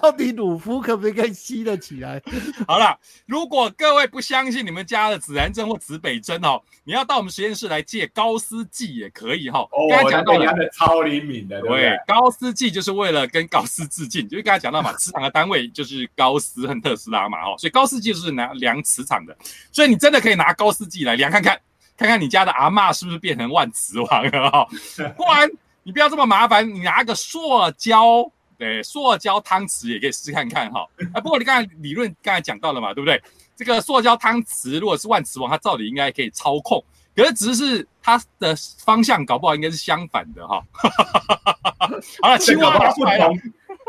[0.00, 2.22] 到底鲁夫可不可以吸得起来？
[2.66, 9.60] 好了，如果各位不相信你们家的紫然针或紫北针哦，你要到我们实验室来借高斯剂也可以哈。
[9.60, 19.36] 哦，刚才讲到了那人家的超灵敏的，对？，高斯剂就是为了跟高斯致敬，就是刚才讲到嘛，磁场的单位就是高斯和特斯拉嘛，哈，所以高斯剂就是拿量磁场的，
[19.72, 21.58] 所以你真的可以拿高斯剂来量看看，
[21.96, 24.66] 看看你家的阿嬷是不是变成万磁王了哈，
[25.16, 25.48] 不然
[25.82, 28.30] 你不要这么麻烦，你拿个塑胶。
[28.56, 30.86] 对，塑胶汤匙也可以试看看哈。
[31.12, 33.20] 啊，不过你刚才理论刚才讲到了嘛，对不对？
[33.56, 36.82] 这个塑胶汤匙如果是万磁王，它照理应该可以操控，
[37.16, 40.62] 可是只是它的方向搞不好应该是相反的哈。
[42.22, 43.28] 好了，这青蛙拿出来了。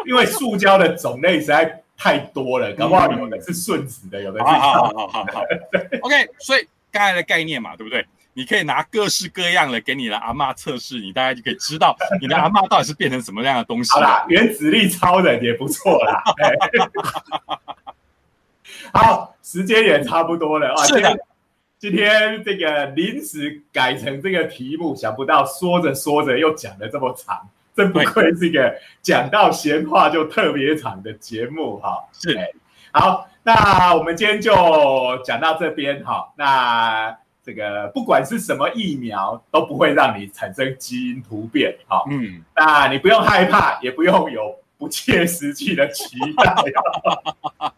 [0.08, 5.42] 因为塑胶的种类实在太多了，搞不好有的是顺子的，有的是好好好好好好，
[6.02, 8.06] OK，所以刚才的概念嘛，对不对？
[8.32, 14.06] 你可以拿各式各样的给你的阿嬷测试，你大概就可以知道你的阿嬷到底是变成什么样的东西了。
[14.06, 16.24] 好啦，原子力超人也不错啦。
[18.94, 20.86] 好，时间也差不多了啊。
[20.86, 21.18] 是的
[21.78, 32.06] 今天，这个临时改成这个题目，想不到说着说着又讲的这么长，真不愧是一个讲到闲话就特别长的节目哈。
[32.14, 32.50] 是哎
[32.92, 34.52] 好，那我们今天就
[35.24, 36.34] 讲到这边哈。
[36.36, 42.04] 那这个不管是什么疫苗，都不会让你产生基因突变哈。
[42.10, 46.56] 嗯，那你不用害怕，也不用有不切实际的期待，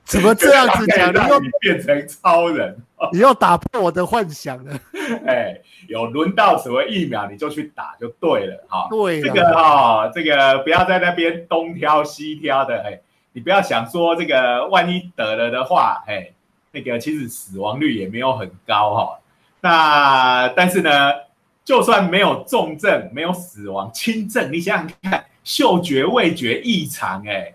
[0.05, 1.11] 怎么这样子讲？
[1.11, 2.77] 你又让你变成超人。
[3.11, 4.79] 你又打破我的幻想了。
[5.27, 5.59] 哎，
[5.89, 8.87] 有轮到什么疫苗你就去打就对了哈。
[8.89, 12.99] 对这个了，哈、这个不要在那边东挑西挑的，哎，
[13.37, 16.27] 你不要想说这个万一得了的话，哎，
[16.71, 19.19] 那个其实死亡率也没有很高哈、
[19.61, 21.13] 那但是呢，
[21.63, 27.53] 就算没有重症、没有死亡，轻症，你想想看，嗅觉、味觉异常，哎，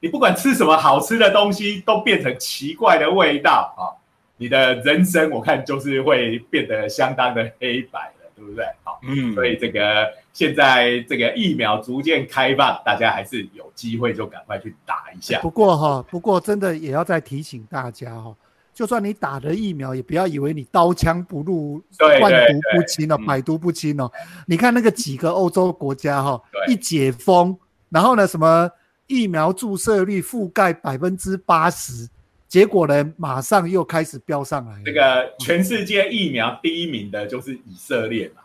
[0.00, 3.92] 你不管吃什么好吃的东西，都变成奇怪的味道啊、
[4.38, 8.64] 你的人生我看就是会变得相当的黑白了，对不对？
[8.82, 8.98] 好。
[9.02, 15.40] 嗯，所以这个现在这个疫苗逐渐开放，大家还是有机会就赶快去打一下。
[15.40, 18.32] 不过哈，不过真的也要再提醒大家哈，
[18.72, 24.08] 就算你打了疫苗，也不要以为你刀枪不入、对万毒不侵哦，嗯百毒不侵哦。
[24.46, 27.58] 你看那个几个欧洲国家哈，对一解封，
[27.88, 28.70] 然后呢，什么
[29.08, 32.08] 疫苗注射率覆盖百分之八十，
[32.46, 34.82] 结果呢，马上又开始飙上来了。
[34.84, 38.42] 这个全世界疫苗第一名的就是以色列嘛，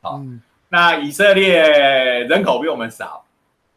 [0.00, 1.60] 好嗯，那以色列
[2.24, 3.24] 人口比我们少，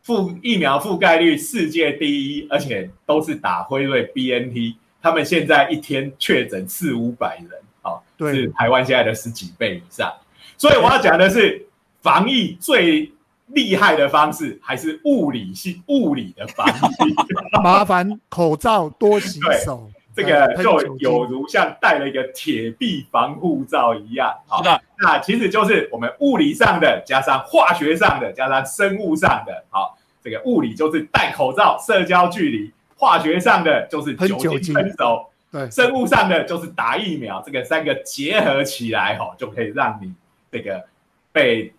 [0.05, 10.11] 覆疫苗覆盖率世界第一，而且都是打辉瑞 BNT，他们现在一天确诊四五百人，哦、对是台湾现在的十几倍以上。
[10.57, 11.65] 所以我要讲的是，
[12.01, 13.11] 防疫最
[13.47, 17.13] 厉害的方式还是物理性物理的防疫。
[17.63, 24.35] 麻烦口罩多洗手，这个就有如像戴了一个铁臂防护罩一样。
[24.47, 29.63] 好，的，那其实就是我们物理上的，加上化学上的，加上生物上的。
[29.69, 37.41] 好，这个物理就是戴口罩、社交距离；化学上的就是酒精喷酒精喷手；对，生物上的就是打疫苗。
[37.45, 40.13] 这个三个结合起来，哈，就可以让你
[40.51, 40.83] 这个
[41.31, 41.73] 被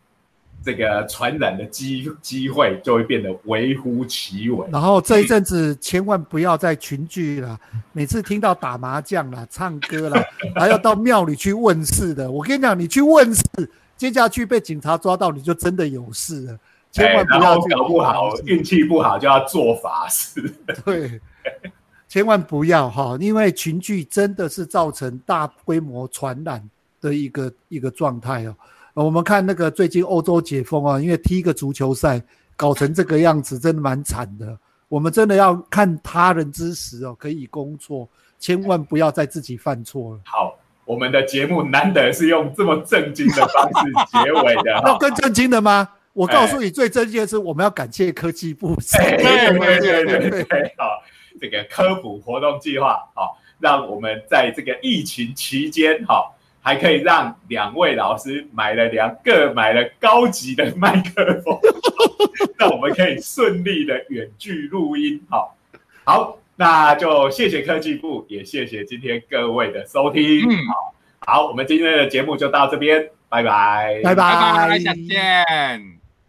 [0.62, 4.66] 这个传染的机机会就会变得微乎其微。
[4.70, 7.58] 然后这一阵子千万不要再群聚了，
[7.92, 10.22] 每次听到打麻将啦、唱歌啦，
[10.54, 12.30] 还要到庙里去问事的。
[12.30, 13.44] 我跟你讲，你去问事，
[13.96, 16.58] 接下去被警察抓到，你就真的有事了。
[16.92, 20.42] 千万不要搞不好运气不好就要做法事。
[20.84, 21.20] 对，
[22.08, 26.68] 千万不要哈，因为群聚真的是造成大规模传染
[27.00, 28.54] 的一个一个状态哦。
[28.94, 32.22] 呃我们看那个最近欧洲解封啊，因为踢一个足球赛
[32.56, 34.58] 搞成这个样子，真的蛮惨的。
[34.88, 40.20] 我们真的要看他人之时哦，可以攻错，千万不要再自己犯错了。
[40.24, 44.98] 好，我们的节目难得是用这么正经的方式结尾的 要哈。
[44.98, 45.88] 更震惊的吗？
[46.12, 48.76] 我告诉你，最震惊的是我们要感谢科技部。
[48.98, 51.00] 哎对对对对对对，好，
[51.40, 61.58] 这个科普活动计划，好，让我们在这个疫情期间，好，还可以让两位老师买了两个买了高级的麦克风，
[62.58, 65.56] 那我们可以顺利的远距录音，好，
[66.04, 70.56] 好，那就谢谢科技部，也谢谢今天各位的收听，嗯。
[70.68, 74.68] 好，好，我们今天的节目就到这边，拜拜，拜拜。
[74.68, 75.99] 拜，下次见。